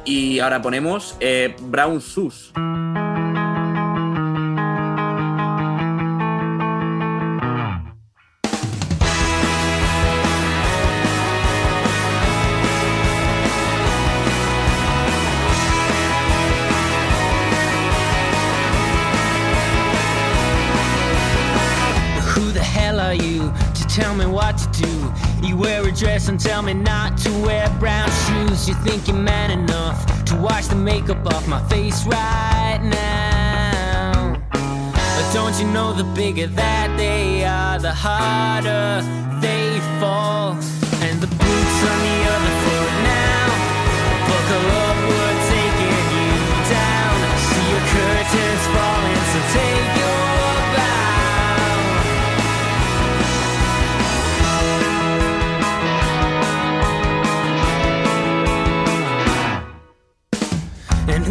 [0.04, 1.16] Y ahora ponemos
[1.68, 2.52] Brown Sus.
[24.56, 25.46] To do.
[25.46, 28.68] You wear a dress and tell me not to wear brown shoes.
[28.68, 34.40] You think you're man enough to wash the makeup off my face right now.
[34.52, 39.02] But don't you know the bigger that they are, the harder
[39.40, 40.52] they fall.
[41.06, 43.46] And the boots on the other foot now.
[44.28, 46.32] Buckle up, we're taking you
[46.72, 47.14] down.
[47.48, 49.95] See your curtains falling, so take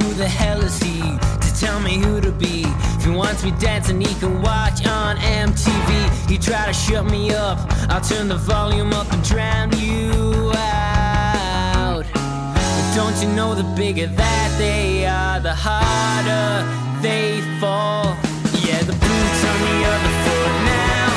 [0.03, 2.63] your the hell is he to tell me who to be?
[2.97, 6.29] If he wants me dancing, he can watch on MTV.
[6.29, 7.57] He try to shut me up,
[7.89, 12.05] I'll turn the volume up and drown you out.
[12.13, 16.65] But don't you know the bigger that they are, the harder
[17.01, 18.17] they fall.
[18.65, 21.07] Yeah, the boots on the other foot now.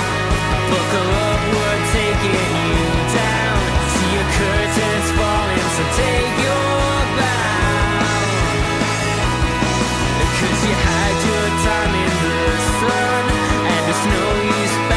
[0.70, 3.58] Buckle up, we're taking you down.
[3.94, 4.67] See your curtains
[13.88, 14.87] And it's no use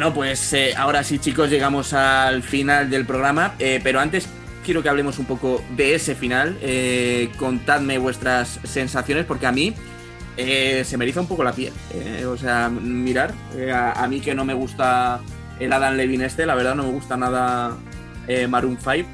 [0.00, 4.26] Bueno, pues eh, ahora sí, chicos, llegamos al final del programa, eh, pero antes
[4.64, 6.56] quiero que hablemos un poco de ese final.
[6.62, 9.74] Eh, contadme vuestras sensaciones, porque a mí
[10.38, 11.74] se me eriza un poco la piel.
[12.26, 13.34] o sea, mirar,
[13.74, 15.20] a, mí que no me gusta
[15.58, 17.76] el Adam Levine este, la verdad no me gusta nada
[18.48, 19.06] Maroon 5,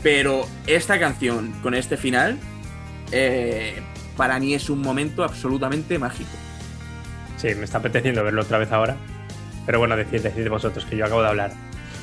[0.00, 2.38] pero esta canción con este final,
[4.16, 6.30] para mí es un momento absolutamente mágico.
[7.36, 8.96] Sí, me está apeteciendo verlo otra vez ahora.
[9.70, 11.52] Pero bueno, decid, decid vosotros, que yo acabo de hablar.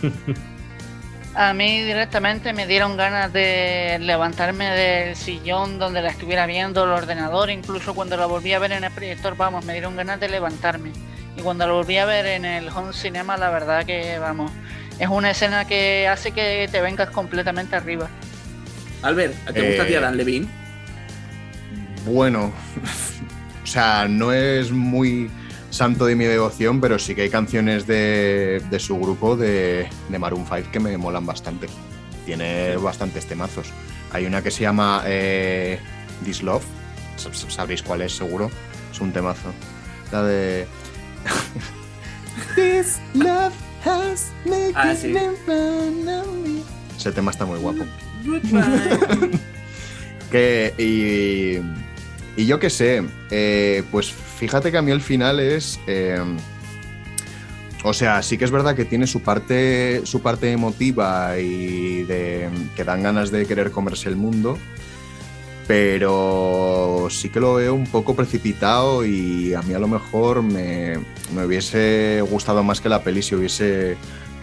[1.35, 6.91] A mí directamente me dieron ganas de levantarme del sillón donde la estuviera viendo, el
[6.91, 10.29] ordenador, incluso cuando la volví a ver en el proyector, vamos, me dieron ganas de
[10.29, 10.93] levantarme.
[11.35, 14.49] Y cuando la volví a ver en el home cinema, la verdad que, vamos,
[14.97, 18.07] es una escena que hace que te vengas completamente arriba.
[19.01, 20.47] Albert, ¿te gusta a ti Eh, Adam Levine?
[22.05, 22.53] Bueno,
[23.63, 25.29] o sea, no es muy
[25.77, 30.19] santo de mi devoción, pero sí que hay canciones de, de su grupo de, de
[30.19, 31.67] Maroon 5 que me molan bastante.
[32.25, 33.67] Tiene bastantes temazos.
[34.11, 35.79] Hay una que se llama eh,
[36.25, 36.63] This Love,
[37.17, 38.49] Sab- sab- sabréis cuál es seguro,
[38.91, 39.53] es un temazo.
[40.11, 40.65] La de...
[42.55, 43.53] This love
[43.85, 45.13] has made Ah, sí.
[46.97, 47.85] Ese tema está muy guapo.
[50.31, 51.61] Que, y,
[52.37, 55.79] y yo qué sé, eh, pues fíjate que a mí el final es...
[55.87, 56.21] eh,
[57.83, 62.49] o sea, sí que es verdad que tiene su parte, su parte emotiva y de
[62.75, 64.57] que dan ganas de querer comerse el mundo,
[65.67, 70.97] pero sí que lo veo un poco precipitado y a mí a lo mejor me,
[71.33, 73.95] me hubiese gustado más que la peli se hubiese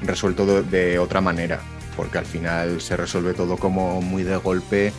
[0.03, 1.61] resuelto de otra manera,
[1.97, 4.93] porque al final se resuelve todo como muy de golpe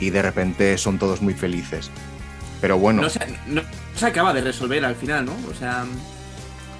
[0.00, 1.90] y de repente son todos muy felices.
[2.66, 3.62] Pero bueno, No, se, no
[3.94, 5.36] se acaba de resolver al final, ¿no?
[5.48, 5.84] O sea,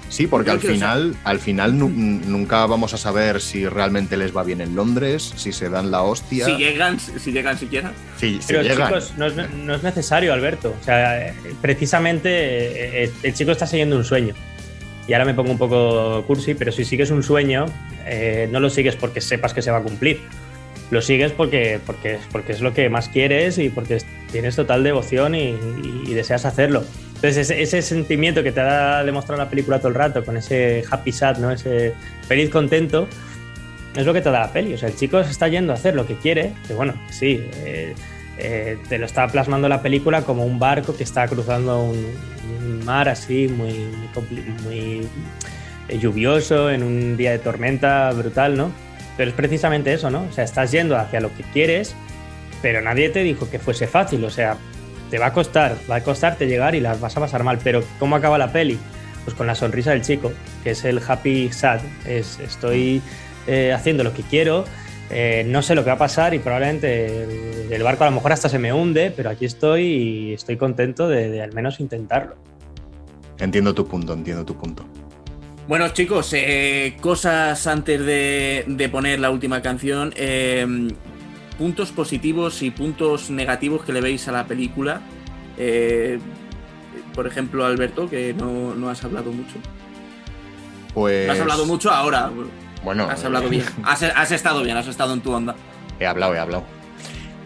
[0.09, 4.43] sí, porque al final, al final nu- nunca vamos a saber si realmente les va
[4.43, 7.93] bien en Londres, si se dan la hostia, si llegan, si llegan siquiera.
[8.19, 8.87] si, si Pero llegan.
[8.89, 10.75] chicos, no es, no es necesario, Alberto.
[10.77, 14.33] O sea, precisamente eh, eh, el chico está siguiendo un sueño.
[15.07, 17.67] Y ahora me pongo un poco cursi, pero si sigues un sueño,
[18.05, 20.19] eh, no lo sigues porque sepas que se va a cumplir.
[20.89, 25.35] Lo sigues porque, porque, porque es lo que más quieres y porque tienes total devoción
[25.35, 25.53] y,
[26.13, 26.83] deseas hacerlo.
[27.15, 31.11] Entonces, ese, sentimiento que te ha demostrado la película todo el rato, con ese happy
[31.11, 31.51] sad, ¿no?
[31.51, 31.93] ese
[32.27, 33.07] feliz contento,
[33.95, 34.73] es lo que te da la peli.
[34.73, 37.41] O sea, el chico se está yendo a hacer lo que quiere, que bueno, sí,
[37.65, 37.93] eh,
[38.37, 42.37] eh, te lo está plasmando la película como un barco que está cruzando un,
[42.85, 43.89] mar así muy,
[44.63, 45.07] muy,
[45.89, 48.71] eh, lluvioso, en un día de tormenta brutal, ¿no?
[49.17, 50.23] Pero es precisamente eso, ¿no?
[50.29, 51.95] O sea, estás yendo hacia lo que quieres,
[52.61, 54.57] pero nadie te dijo que fuese fácil, o sea,
[55.09, 57.83] te va a costar, va a costarte llegar y las vas a pasar mal, pero
[57.99, 58.77] ¿cómo acaba la peli?
[59.25, 60.31] Pues con la sonrisa del chico,
[60.63, 63.01] que es el happy sad, es estoy
[63.47, 64.65] eh, haciendo lo que quiero,
[65.09, 68.33] eh, no sé lo que va a pasar y probablemente el, barco a lo mejor
[68.33, 72.35] hasta se me hunde, pero aquí estoy y estoy contento de al menos intentarlo.
[73.39, 74.85] Entiendo tu punto, entiendo tu punto.
[75.67, 80.13] Bueno, chicos, eh, cosas antes de, de poner la última canción.
[80.15, 80.65] eh,
[81.57, 85.01] puntos positivos y puntos negativos que le veis a la película.
[85.57, 86.19] Eh,
[87.15, 89.55] por ejemplo, Alberto, que no, no has hablado mucho.
[90.93, 91.25] Pues.
[91.27, 92.29] No has hablado mucho ahora.
[92.83, 93.65] Bueno, Has hablado bien.
[93.83, 95.55] Has, has estado bien, has estado en tu onda.
[95.99, 96.63] He hablado, he hablado.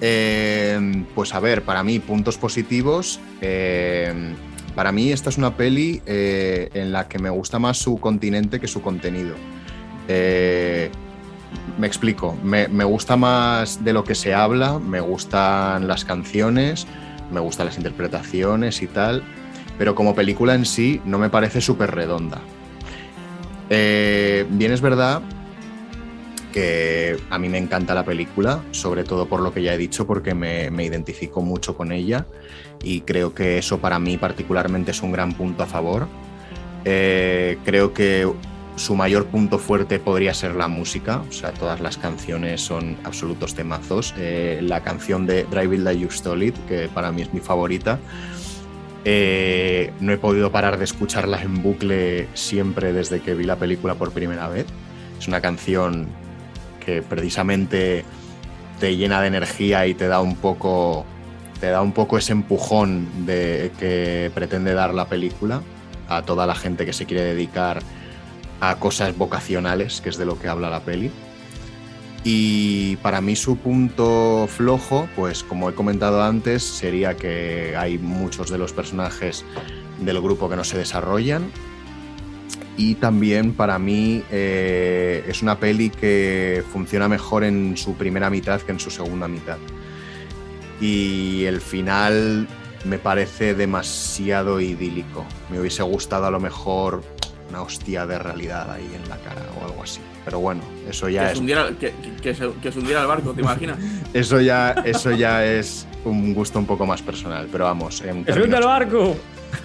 [0.01, 3.19] Eh, pues a ver, para mí, puntos positivos.
[3.39, 4.13] eh,
[4.76, 8.59] para mí, esta es una peli eh, en la que me gusta más su continente
[8.59, 9.36] que su contenido.
[10.07, 10.89] Eh,
[11.78, 16.88] me explico, me, gusta más de lo que se habla, me gustan las canciones,
[17.32, 19.24] me gustan las interpretaciones y tal,
[19.78, 22.39] pero como película en sí no me parece súper redonda.
[23.69, 25.22] Eh, bien es verdad
[26.51, 30.05] que a mí me encanta la película, sobre todo por lo que ya he dicho,
[30.05, 32.25] porque me, identifico mucho con ella
[32.83, 36.07] y creo que eso para mí particularmente es un gran punto a favor.
[36.85, 38.27] Eh, creo que
[38.75, 43.53] su mayor punto fuerte podría ser la música, o sea, todas las canciones son absolutos
[43.53, 44.13] temazos.
[44.17, 47.39] Eh, la canción de Drive It Like You Stole It, que para mí es mi
[47.39, 47.99] favorita,
[49.03, 53.95] eh, no he podido parar de escucharla en bucle siempre desde que vi la película
[53.95, 54.65] por primera vez.
[55.19, 56.07] Es una canción
[56.91, 58.03] que precisamente
[58.79, 61.05] te llena de energía y te da un poco
[61.61, 65.61] te da un poco ese empujón de que pretende dar la película
[66.09, 67.81] a toda la gente que se quiere dedicar
[68.59, 71.11] a cosas vocacionales, que es de lo que habla la peli.
[72.23, 78.49] Y para mí su punto flojo, pues como he comentado antes, sería que hay muchos
[78.49, 79.45] de los personajes
[79.99, 81.51] del grupo que no se desarrollan.
[82.78, 88.61] Y también para mí eh, es una peli que funciona mejor en su primera mitad
[88.61, 89.57] que en su segunda mitad.
[90.80, 92.47] Y el final
[92.86, 95.26] me parece demasiado idílico.
[95.49, 97.03] Me hubiese gustado a lo mejor
[97.49, 99.99] una hostia de realidad ahí en la cara o algo así.
[100.24, 101.39] Pero bueno, eso ya que es.
[101.39, 103.78] Hundiera, que, que, se, que, se, hundiera el barco, ¿te imaginas?
[104.13, 107.47] eso, ya, eso ya es un gusto un poco más personal.
[107.51, 108.01] Pero vamos.
[108.01, 109.15] En ¡Que se hunda el barco!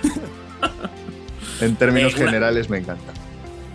[1.60, 3.12] en términos eh, una, generales me encanta.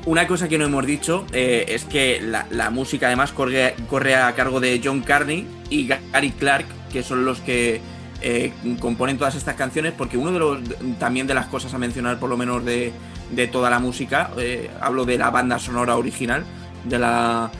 [0.06, 4.16] Una cosa que no hemos dicho eh, es que la, la, música además corre, corre
[4.16, 7.82] a cargo de John Carney y Gary Clark, que son los que
[8.22, 10.60] eh, componen todas estas canciones, porque uno de los
[11.00, 12.92] también de las cosas a mencionar, por lo menos de,
[13.32, 14.32] de toda la música,
[14.80, 16.44] hablo de la banda sonora original,
[16.84, 17.52] de la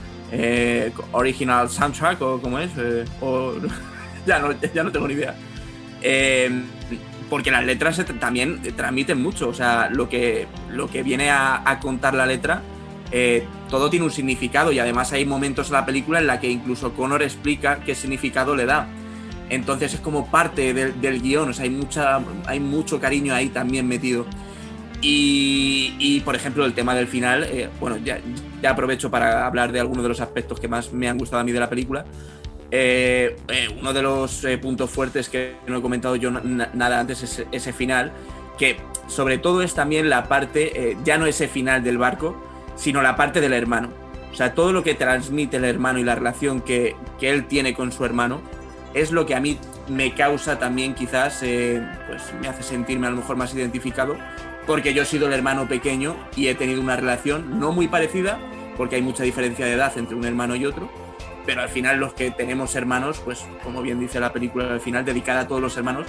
[1.12, 2.70] original soundtrack, o como es,
[3.20, 3.54] o,
[4.26, 5.34] ya, no, ya no tengo ni idea.
[7.32, 12.12] Porque las letras también transmiten mucho, o sea, lo que, lo que viene a, contar
[12.12, 12.60] la letra.
[13.10, 16.50] Eh, todo tiene un significado y además hay momentos en la película en la que
[16.50, 18.86] incluso Connor explica qué significado le da.
[19.48, 23.48] Entonces es como parte del, del guion, o sea, hay, mucha, hay mucho cariño ahí
[23.48, 24.26] también metido.
[25.00, 28.20] Y, por ejemplo, el tema del final, eh, bueno, ya,
[28.68, 31.52] aprovecho para hablar de algunos de los aspectos que más me han gustado a mí
[31.52, 32.04] de la película.
[32.74, 37.46] Eh, eh, uno de los puntos fuertes que no he comentado yo nada antes es
[37.52, 38.12] ese final,
[38.58, 42.34] que sobre todo es también la parte, ya no ese final del barco,
[42.74, 43.90] sino la parte del hermano.
[44.32, 47.74] O sea, todo lo que transmite el hermano y la relación que, que él tiene
[47.74, 48.40] con su hermano
[48.94, 49.58] es lo que a mí
[49.88, 54.16] me causa también quizás, eh, pues me hace sentirme a lo mejor más identificado,
[54.66, 58.38] porque yo he sido el hermano pequeño y he tenido una relación no muy parecida,
[58.76, 60.90] porque hay mucha diferencia de edad entre un hermano y otro,
[61.46, 65.04] pero al final los que tenemos hermanos, pues como bien dice la película al final,
[65.04, 66.06] dedicada a todos los hermanos,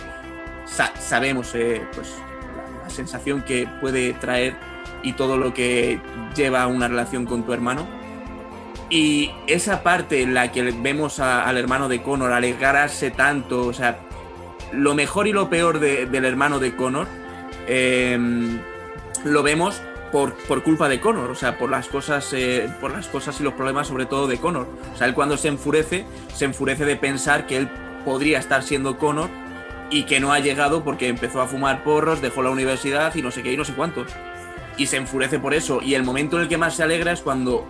[0.66, 2.16] sa sabemos eh, pues
[2.56, 4.56] la, la sensación que puede traer
[5.02, 6.00] y todo lo que
[6.36, 7.88] lleva una relación con tu hermano.
[8.90, 13.74] Y esa parte en la que vemos a, al hermano de Connor alegrarse tanto, o
[13.74, 14.00] sea,
[14.72, 17.08] lo mejor y lo peor de, del hermano de Connor,
[17.68, 18.18] eh,
[19.24, 19.82] lo vemos
[20.14, 23.44] por, por, culpa de Connor, o sea, por las cosas, eh, por las cosas y
[23.44, 24.68] los problemas sobre todo de Connor.
[24.94, 27.70] O sea, él cuando se enfurece, se enfurece de pensar que él
[28.06, 29.30] podría estar siendo Connor
[29.90, 33.32] y que no ha llegado porque empezó a fumar porros, dejó la universidad y no
[33.32, 34.08] sé qué y no sé cuántos
[34.78, 35.82] y se enfurece por eso.
[35.82, 37.68] Y el momento en el que más se alegra es cuando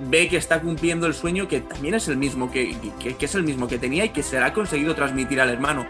[0.00, 3.34] ve que está cumpliendo el sueño que también es el mismo que, que, que, es
[3.34, 5.86] el mismo que tenía y que se ha conseguido transmitir al hermano.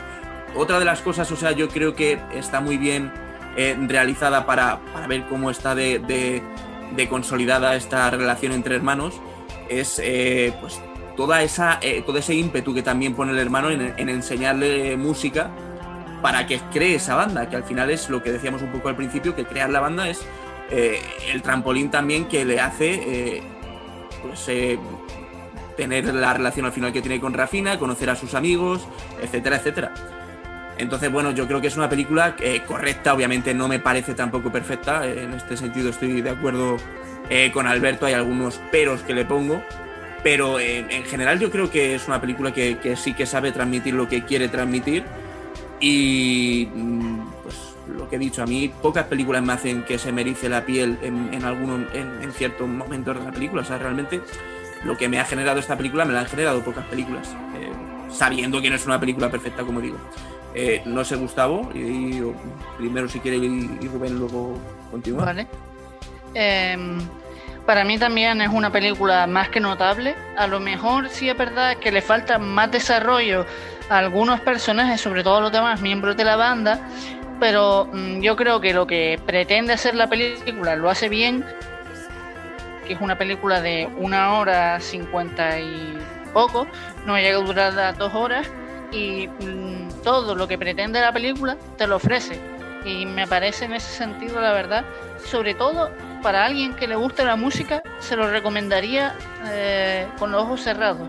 [0.55, 3.11] Otra de las cosas, o sea, yo creo que está muy bien
[3.57, 9.21] eh, realizada para, para, ver cómo está de, de, consolidada esta relación entre hermanos,
[9.69, 10.81] es eh, pues
[11.17, 15.51] toda esa, eh, todo ese ímpetu que también pone el hermano en, en enseñarle música
[16.23, 18.97] para que cree esa banda, que al final es lo que decíamos un poco al
[18.97, 20.25] principio, que crear la banda es
[20.71, 23.43] el trampolín también que le hace
[24.23, 24.51] pues,
[25.77, 28.87] tener la relación al final que tiene con Rafina, conocer a sus amigos,
[29.23, 29.95] etcétera, etcétera.
[30.79, 32.37] Entonces, bueno, yo creo que es una película
[32.67, 36.77] correcta, obviamente no me parece tampoco perfecta, en este sentido estoy de acuerdo
[37.53, 39.63] con Alberto, hay algunos peros que le pongo,
[40.23, 44.09] pero en general yo creo que es una película que, sí que sabe transmitir lo
[44.09, 45.05] que quiere transmitir
[45.79, 46.67] y
[47.43, 50.65] pues lo que he dicho, a mí pocas películas me hacen que se me la
[50.65, 53.63] piel en, en, en, en ciertos momentos de la película.
[53.63, 54.21] O sea, realmente
[54.85, 57.71] lo que me ha generado esta película me la han generado pocas películas, eh,
[58.11, 59.99] sabiendo que no es una película perfecta, como digo.
[60.55, 62.23] Eh, no sé, Gustavo, y,
[62.79, 64.57] primero si quiere y, y Rubén luego
[64.91, 65.25] continúa.
[65.25, 65.47] Vale.
[66.35, 66.77] Eh,
[67.67, 70.15] para mí también es una película más que notable.
[70.37, 73.47] A lo mejor sí es verdad que le falta más desarrollo
[73.89, 76.81] a algunos personajes, sobre todo a los demás miembros de la banda,
[77.41, 81.45] pero mmm, yo creo que lo que pretende hacer la película lo hace bien,
[82.87, 85.99] que es una película de una hora cincuenta y
[86.33, 86.67] poco,
[87.07, 88.47] no llega a durar las dos horas,
[88.95, 92.39] y mmm, todo lo que pretende la película te lo ofrece.
[92.85, 94.85] Y me parece en ese sentido, la verdad,
[95.25, 95.91] sobre todo
[96.23, 99.17] para alguien que le guste la música, se lo recomendaría
[99.47, 101.09] eh, con los ojos cerrados,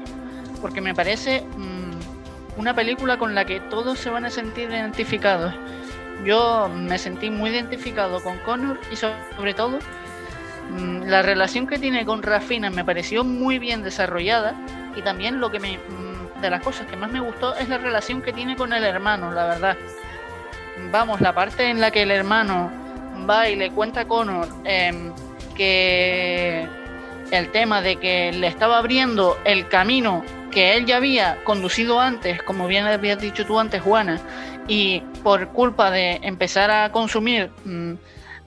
[0.61, 5.53] porque me parece mmm, una película con la que todos se van a sentir identificados
[6.23, 9.79] yo me sentí muy identificado con Connor y sobre todo
[10.69, 14.55] mmm, la relación que tiene con Rafina me pareció muy bien desarrollada
[14.95, 15.79] y también lo que me
[16.41, 19.31] de las cosas que más me gustó es la relación que tiene con el hermano,
[19.31, 19.77] la verdad.
[20.91, 22.71] Vamos, la parte en la que el hermano
[23.29, 25.11] va y le cuenta a Connor eh,
[25.55, 26.67] que
[27.31, 32.41] el tema de que le estaba abriendo el camino que él ya había conducido antes,
[32.43, 34.19] como bien habías dicho tú antes, Juana,
[34.67, 37.93] y por culpa de empezar a consumir mmm,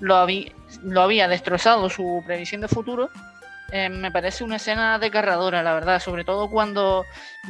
[0.01, 0.52] lo, había,
[0.82, 3.10] lo había destrozado su previsión de futuro,
[3.70, 7.05] eh, me parece una escena desgarradora, la verdad, sobre todo cuando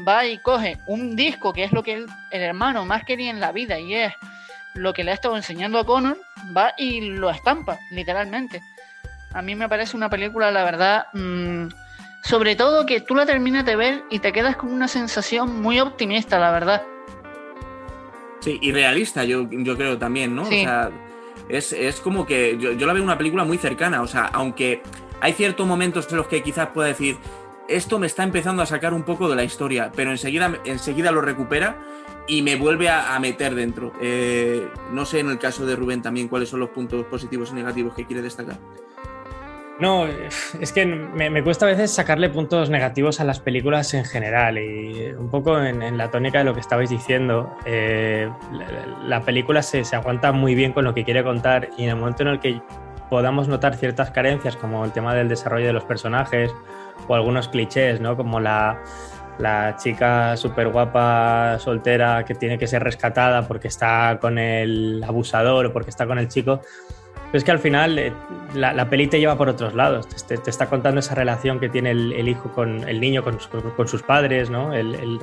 [0.07, 3.53] va y coge un disco, que es lo que el hermano más quería en la
[3.53, 4.13] vida y es
[4.75, 6.19] lo que le ha estado enseñando a Connor,
[6.57, 8.61] va y lo estampa, literalmente.
[9.33, 11.69] A mí me parece una película, la verdad, mmm,
[12.25, 15.79] sobre todo que tú la terminas de ver y te quedas con una sensación muy
[15.79, 16.83] optimista, la verdad.
[18.41, 20.45] Sí, y realista, yo, yo creo también, ¿no?
[20.47, 20.63] Sí.
[20.63, 20.91] O sea,
[21.49, 24.83] es, es como que yo, yo la veo una película muy cercana, o sea, aunque
[25.21, 27.19] hay ciertos momentos en los que quizás pueda decir,
[27.69, 31.21] esto me está empezando a sacar un poco de la historia, pero enseguida, enseguida lo
[31.21, 31.79] recupera
[32.27, 33.93] y me vuelve a, meter dentro.
[34.01, 37.55] Eh, no sé en el caso de Rubén también cuáles son los puntos positivos y
[37.55, 38.59] negativos que quiere destacar.
[39.81, 40.07] No,
[40.61, 45.13] es que me, cuesta a veces sacarle puntos negativos a las películas en general y
[45.17, 47.55] un poco en, la tónica de lo que estabais diciendo.
[47.65, 51.85] Eh, la, la, película se, se, aguanta muy bien con lo que quiere contar y
[51.85, 52.61] en el momento en el que
[53.09, 56.55] podamos notar ciertas carencias como el tema del desarrollo de los personajes
[57.07, 58.17] o algunos clichés, ¿no?
[58.17, 58.83] Como la,
[59.39, 65.67] la chica súper guapa, soltera, que tiene que ser rescatada porque está con el abusador
[65.67, 66.61] o porque está con el chico
[67.31, 68.13] pero es que al final eh,
[68.55, 71.69] la, la, peli te lleva por otros lados, te, te, está contando esa relación que
[71.69, 73.39] tiene el, el hijo con el niño con,
[73.77, 74.73] con, sus padres, ¿no?
[74.73, 75.19] El, el,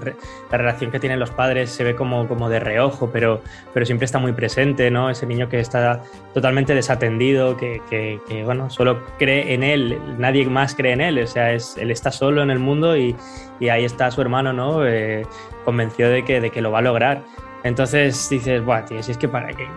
[0.51, 3.41] la relación que tienen los padres se ve como, como de reojo, pero,
[3.73, 5.09] pero siempre está muy presente, ¿no?
[5.09, 6.03] Ese niño que está
[6.33, 11.17] totalmente desatendido, que, que, que bueno, solo cree en él, nadie más cree en él,
[11.17, 13.15] o sea, es, él está solo en el mundo y,
[13.59, 14.85] y ahí está su hermano, ¿no?
[14.85, 15.25] Eh,
[15.63, 17.23] convencido de que, de que lo va a lograr.
[17.63, 19.67] Entonces dices, buah, tío, si es que para qué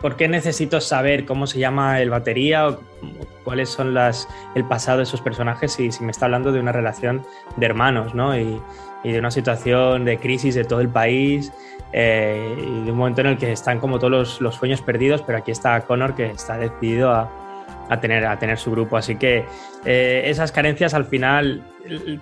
[0.00, 2.80] ¿Por qué necesito saber cómo se llama el batería o
[3.44, 6.72] cuáles son las, el pasado de esos personajes si, si me está hablando de una
[6.72, 7.24] relación
[7.56, 8.36] de hermanos ¿no?
[8.36, 8.60] y,
[9.04, 11.52] y, de una situación de crisis de todo el país
[11.92, 15.22] eh, y de un momento en el que están como todos los, los, sueños perdidos,
[15.22, 17.30] pero aquí está Connor que está decidido a,
[17.88, 18.96] a tener, a tener su grupo.
[18.96, 19.44] Así que
[19.84, 21.62] eh, esas carencias al final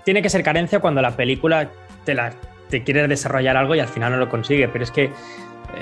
[0.05, 1.71] tiene que ser carencia cuando la película
[2.05, 2.33] te, la,
[2.69, 5.11] te quiere desarrollar algo y al final no lo consigue, pero es que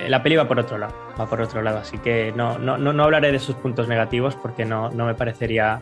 [0.08, 3.04] la peli va por otro lado, va por otro lado, así que no, no, no
[3.04, 5.80] hablaré de sus puntos negativos porque no, no me parecería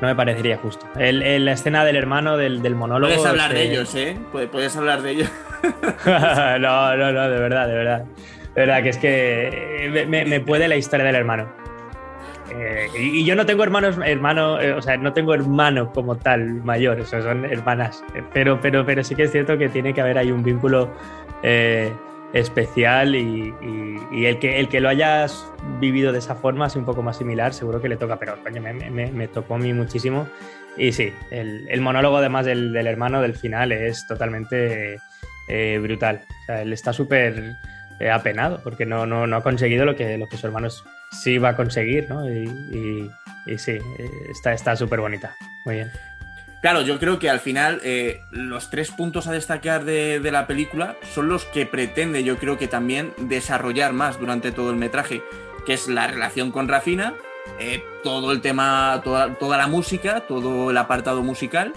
[0.00, 0.86] no me parecería justo.
[0.98, 3.12] El, el, la escena del hermano, del, del monólogo.
[3.12, 4.16] Puedes hablar de ellos, ¿eh?
[4.32, 5.30] Puedes hablar de ellos.
[6.06, 8.04] no, no, no, de verdad, de verdad.
[8.54, 11.48] De verdad, que es que me, me puede la historia del hermano.
[12.54, 16.16] Eh, y, y, yo no tengo hermanos, hermano, eh, o sea, no tengo hermano como
[16.16, 18.04] tal mayor, o sea, son hermanas.
[18.32, 20.90] Pero, pero, pero sí que es cierto que tiene que haber ahí un vínculo
[21.42, 21.92] eh,
[22.34, 23.54] especial y,
[24.12, 25.50] el, que, el que lo hayas
[25.80, 28.60] vivido de esa forma, así un poco más similar, seguro que le toca, pero coño,
[28.60, 30.28] me, tocó a mí muchísimo.
[30.76, 34.98] Y sí, el, el monólogo además del, del, hermano del final es totalmente
[35.48, 36.22] eh, brutal.
[36.28, 37.54] O sea, él está súper
[38.00, 40.68] eh, apenado porque no, no, no, ha conseguido lo que, lo que su hermano
[41.12, 42.28] sí va a conseguir, ¿no?
[42.28, 43.08] Y,
[43.46, 45.36] y sí, eh, está súper bonita.
[45.64, 45.92] Muy bien.
[46.64, 50.96] Claro, yo creo que al final eh, los tres puntos a destacar de, la película
[51.12, 55.22] son los que pretende, yo creo que también desarrollar más durante todo el metraje,
[55.66, 57.16] que es la relación con Rafina,
[57.58, 61.74] eh, todo el tema, toda, toda, la música, todo el apartado musical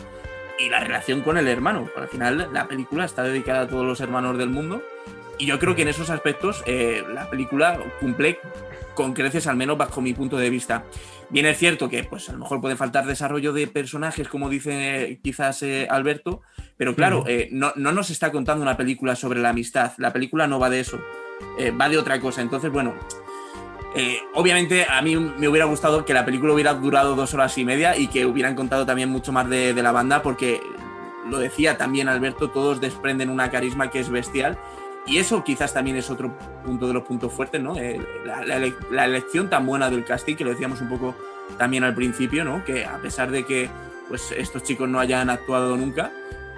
[0.57, 1.89] y la relación con el hermano.
[1.97, 4.81] Al final la película está dedicada a todos los hermanos del mundo
[5.37, 8.39] y yo creo que en esos aspectos eh, la película cumple
[8.93, 10.85] con creces, al menos bajo mi punto de vista.
[11.29, 15.19] Bien es cierto que pues a lo mejor puede faltar desarrollo de personajes, como dice
[15.21, 16.41] quizás eh, Alberto,
[16.77, 19.91] pero claro, eh, no, no, nos está contando una película sobre la amistad.
[19.97, 20.99] La película no va de eso,
[21.59, 22.41] eh, va de otra cosa.
[22.41, 22.93] Entonces, bueno,
[23.95, 27.65] eh, obviamente a mí me hubiera gustado que la película hubiera durado dos horas y
[27.65, 30.61] media y que hubieran contado también mucho más de, de la banda, porque
[31.29, 34.57] lo decía también Alberto, todos desprenden una carisma que es bestial
[35.07, 37.77] y eso quizás también es otro punto de los puntos fuertes, ¿no?
[37.77, 41.15] Eh, la, elección tan buena del casting, que lo decíamos un poco
[41.57, 42.65] también al principio, ¿no?
[42.65, 43.69] Que a pesar de que
[44.09, 46.11] pues, estos chicos no hayan actuado nunca,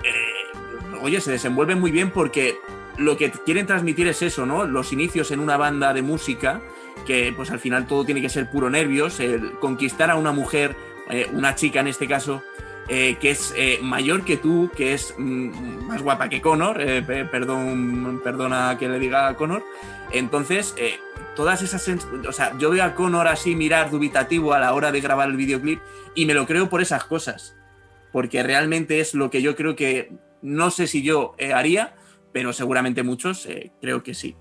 [0.03, 2.57] eh, oye, se desenvuelven muy bien porque
[2.97, 4.65] lo que quieren transmitir es eso, ¿no?
[4.65, 6.59] Los inicios en una banda de música,
[7.05, 10.75] que pues al final todo tiene que ser puro nervios, el conquistar a una mujer,
[11.09, 12.43] eh, una chica en este caso,
[12.91, 17.03] eh, que es eh, mayor que tú, que es mm, más guapa que Connor, eh,
[17.03, 19.63] perdón, perdona que le diga a Connor.
[20.11, 20.73] Entonces,
[21.35, 21.87] todas esas.
[22.27, 25.37] O sea, yo veo a Connor así mirar dubitativo a la hora de grabar el
[25.37, 25.79] videoclip
[26.15, 27.55] y me lo creo por esas cosas.
[28.11, 30.11] Porque realmente es lo que yo creo que.
[30.41, 31.93] No sé si yo haría,
[32.31, 33.47] pero seguramente muchos
[33.81, 34.35] creo que sí.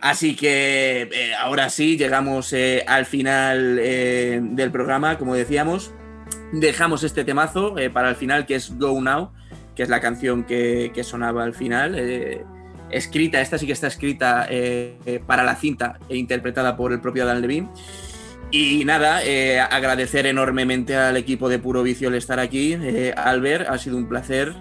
[0.00, 2.54] Así que ahora sí, llegamos
[2.86, 5.92] al final del programa, como decíamos
[6.60, 9.32] dejamos este temazo eh, para el final, que es Go Now,
[9.74, 11.94] que es la canción que, que sonaba al final.
[11.96, 12.44] Eh,
[12.90, 17.26] escrita, esta sí que está escrita eh, para la cinta e interpretada por el propio
[17.26, 17.68] Dan Levine.
[18.50, 19.20] Y nada,
[19.68, 22.78] agradecer enormemente al equipo de Puro Vicio el estar aquí.
[23.16, 24.54] Albert, ha sido un placer.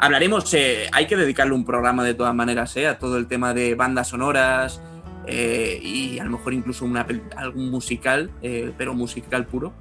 [0.00, 0.52] Hablaremos,
[0.90, 4.80] hay que dedicarle un programa de todas maneras a todo el tema de bandas sonoras
[5.28, 7.06] y a lo mejor incluso una,
[7.36, 8.32] algún musical,
[8.76, 9.72] pero musical puro.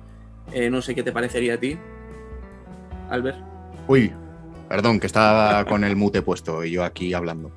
[0.52, 1.78] Eh, no sé qué te parecería a ti,
[3.10, 3.38] Albert.
[3.88, 4.14] Uy,
[4.68, 7.52] perdón, que estaba con el mute puesto y yo aquí hablando.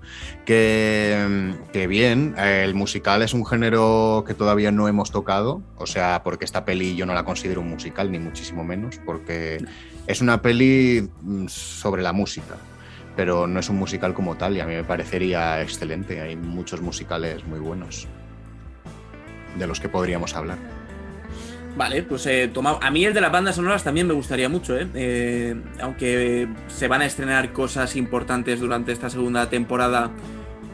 [0.44, 6.22] Que, que bien, el musical es un género que todavía no hemos tocado, o sea,
[6.24, 9.64] porque esta peli yo no la considero un musical, ni muchísimo menos, porque
[10.06, 12.56] es una peli mm, sobre la música,
[13.16, 16.20] pero no es un musical como tal y a mí me parecería excelente.
[16.20, 18.08] Hay muchos musicales muy buenos
[19.58, 20.79] de los que podríamos hablar.
[21.76, 24.78] Vale, pues eh, toma- a mí el de las bandas sonoras también me gustaría mucho,
[24.78, 24.86] ¿eh?
[24.94, 30.10] Eh, aunque se van a estrenar cosas importantes durante esta segunda temporada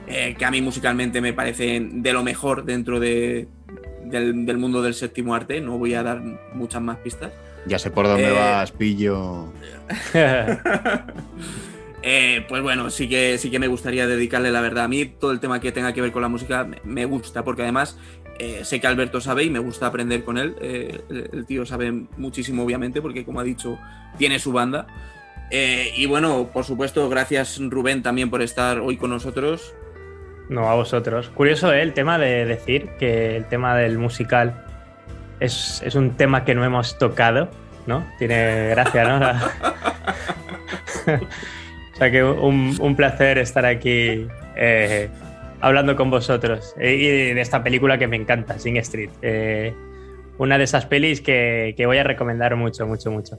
[0.09, 3.47] eh, que a mí musicalmente me parecen de lo mejor dentro de,
[4.05, 6.20] del, del mundo del séptimo arte, no voy a dar
[6.55, 7.31] muchas más pistas.
[7.66, 9.52] Ya sé por dónde Eh, vas, pillo.
[12.09, 14.85] Eh, pues bueno, sí que, sí que me gustaría dedicarle la verdad.
[14.85, 17.62] A mí todo el tema que tenga que ver con la música me gusta, porque
[17.62, 17.98] además
[18.39, 20.57] eh, sé que Alberto sabe y me gusta aprender con él.
[20.61, 21.01] Eh,
[21.33, 23.79] el, tío sabe muchísimo, obviamente, porque como ha dicho,
[24.19, 24.87] tiene su banda.
[25.51, 29.75] Eh, y bueno, por supuesto, gracias Rubén también por estar hoy con nosotros.
[30.49, 31.31] No, a vosotros.
[31.31, 34.65] Curioso el tema de decir que el tema del musical
[35.41, 37.51] es, es un tema que no hemos tocado,
[37.87, 38.07] ¿no?
[38.19, 39.41] Tiene gracia, ¿no?
[41.97, 44.27] O sea que un, un placer estar aquí
[45.67, 49.11] hablando con vosotros eh, y de esta película que me encanta, Sing Street.
[49.23, 49.75] Eh,
[50.39, 53.39] una de esas pelis que, que voy a recomendar mucho, mucho, mucho.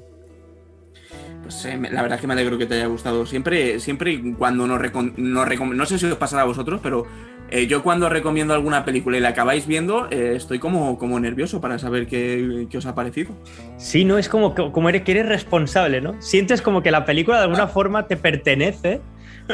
[1.43, 3.25] Pues eh, la verdad es que me alegro que te haya gustado.
[3.25, 7.05] Siempre, siempre cuando nos, recom- nos recom- no sé si os pasará a vosotros, pero
[7.49, 11.61] eh, yo cuando recomiendo alguna película y la acabáis viendo, eh, estoy como, como nervioso
[11.61, 13.31] para saber qué, qué os ha parecido.
[13.77, 16.21] Sí, no es como, como eres, que eres responsable, ¿no?
[16.21, 18.99] Sientes como que la película de alguna forma te pertenece,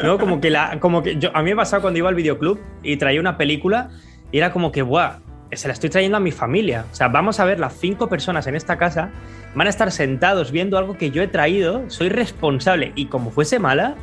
[0.02, 0.18] ¿no?
[0.18, 0.78] Como que la.
[0.80, 3.90] Como que yo, a mí me pasaba cuando iba al videoclub y traía una película
[4.32, 5.18] y era como que, ¡buah!
[5.52, 6.86] Se la estoy trayendo a mi familia.
[6.90, 9.10] O sea, vamos a ver las cinco personas en esta casa,
[9.54, 12.92] van a estar sentados viendo algo que yo he traído, soy responsable.
[12.96, 13.94] Y como fuese mala,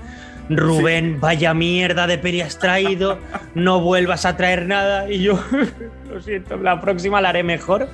[0.49, 3.17] Rubén, vaya mierda de peli has traído,
[3.55, 5.11] no vuelvas a traer nada.
[5.11, 5.43] Y yo,
[6.09, 7.89] lo siento, la próxima la haré mejor.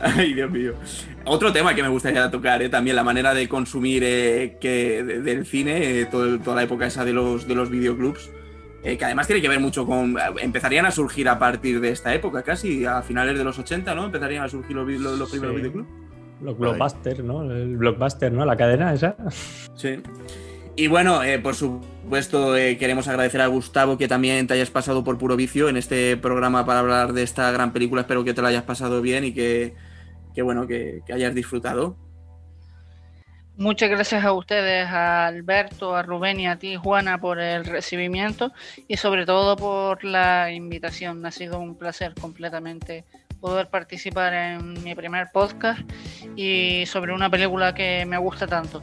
[0.00, 0.74] Ay, Dios mío.
[1.24, 5.20] Otro tema que me gustaría tocar, eh, también la manera de consumir eh, que, de-
[5.20, 8.30] del cine, eh, todo- toda la época esa de los, de los videoclubs,
[8.84, 10.16] eh, que además tiene que ver mucho con...
[10.40, 14.06] Empezarían a surgir a partir de esta época, casi a finales de los 80, ¿no?
[14.06, 15.60] Empezarían a surgir los, los- los primeros Sí.
[15.62, 15.88] videoclubs.
[16.42, 17.42] Los blockbusters, ¿no?
[17.44, 18.44] El blockbuster, ¿no?
[18.44, 19.14] La cadena esa.
[19.76, 20.00] Sí.
[20.74, 25.04] Y bueno, eh, por supuesto, eh, queremos agradecer a Gustavo que también te hayas pasado
[25.04, 28.00] por puro vicio en este programa para hablar de esta gran película.
[28.00, 29.74] Espero que te lo hayas pasado bien y que,
[30.34, 31.96] que bueno, que, que hayas disfrutado.
[33.56, 38.50] Muchas gracias a ustedes, a Alberto, a Rubén y a ti, Juana, por el recibimiento
[38.88, 41.24] y sobre todo por la invitación.
[41.26, 43.04] Ha sido un placer completamente
[43.40, 45.80] poder participar en mi primer podcast
[46.34, 48.82] y sobre una película que me gusta tanto.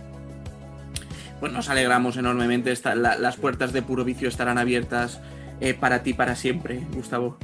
[1.40, 2.72] Pues nos alegramos enormemente.
[2.96, 5.20] La- las puertas de puro vicio estarán abiertas
[5.62, 7.38] eh, para ti para siempre, Gustavo.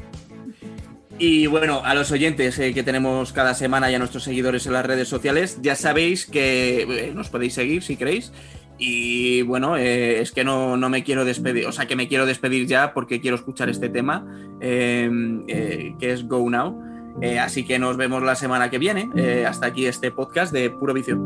[1.17, 4.73] Y bueno, a los oyentes eh, que tenemos cada semana y a nuestros seguidores en
[4.73, 8.33] las redes sociales, ya sabéis que eh, nos podéis seguir si queréis.
[8.77, 12.25] Y bueno, eh, es que no, no me quiero despedir, o sea que me quiero
[12.25, 14.27] despedir ya porque quiero escuchar este tema,
[14.59, 15.09] eh,
[15.47, 16.83] eh, que es Go Now.
[17.21, 19.09] Eh, así que nos vemos la semana que viene.
[19.15, 21.17] Eh, hasta aquí este podcast de Puro Vicio.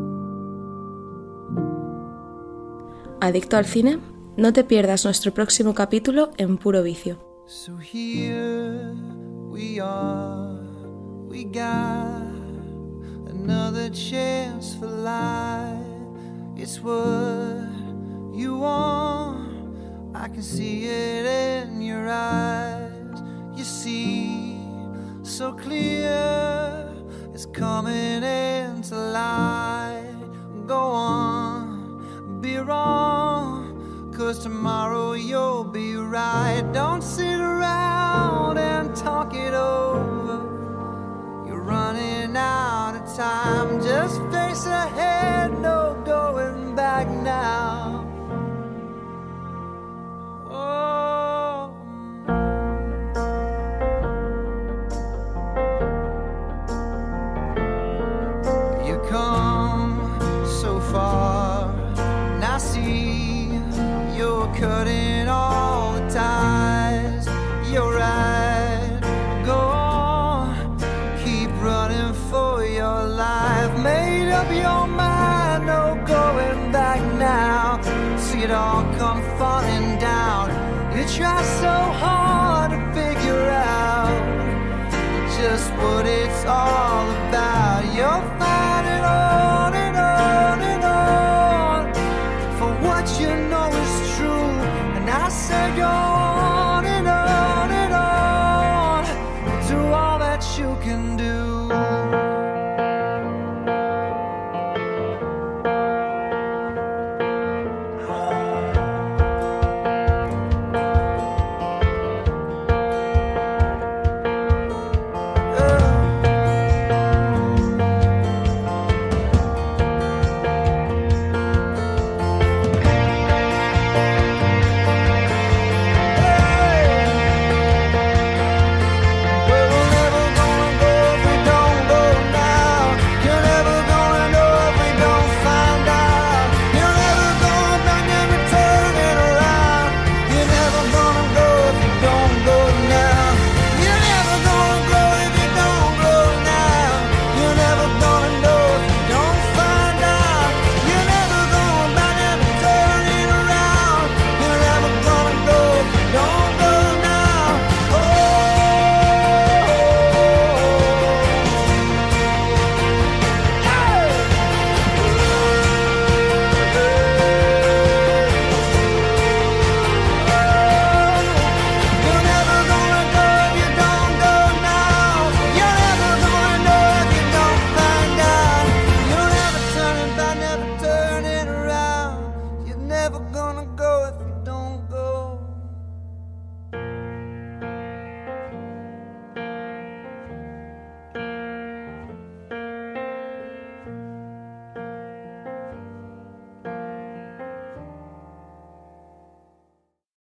[3.22, 3.98] Adicto al cine,
[4.38, 7.18] no te pierdas nuestro próximo capítulo en Puro Vicio.
[7.48, 9.09] So here
[9.60, 10.58] we are,
[11.28, 12.22] we got
[13.28, 15.76] another chance for life.
[16.56, 17.68] It's what
[18.34, 23.22] you want, I can see it in your eyes.
[23.54, 24.62] You see
[25.24, 26.88] so clear,
[27.34, 30.16] it's coming into light.
[30.68, 33.69] Go on, be wrong.
[34.20, 36.62] Cause tomorrow you'll be right.
[36.74, 40.44] Don't sit around and talk it over.
[41.48, 43.82] You're running out of time.
[43.82, 45.59] Just face ahead,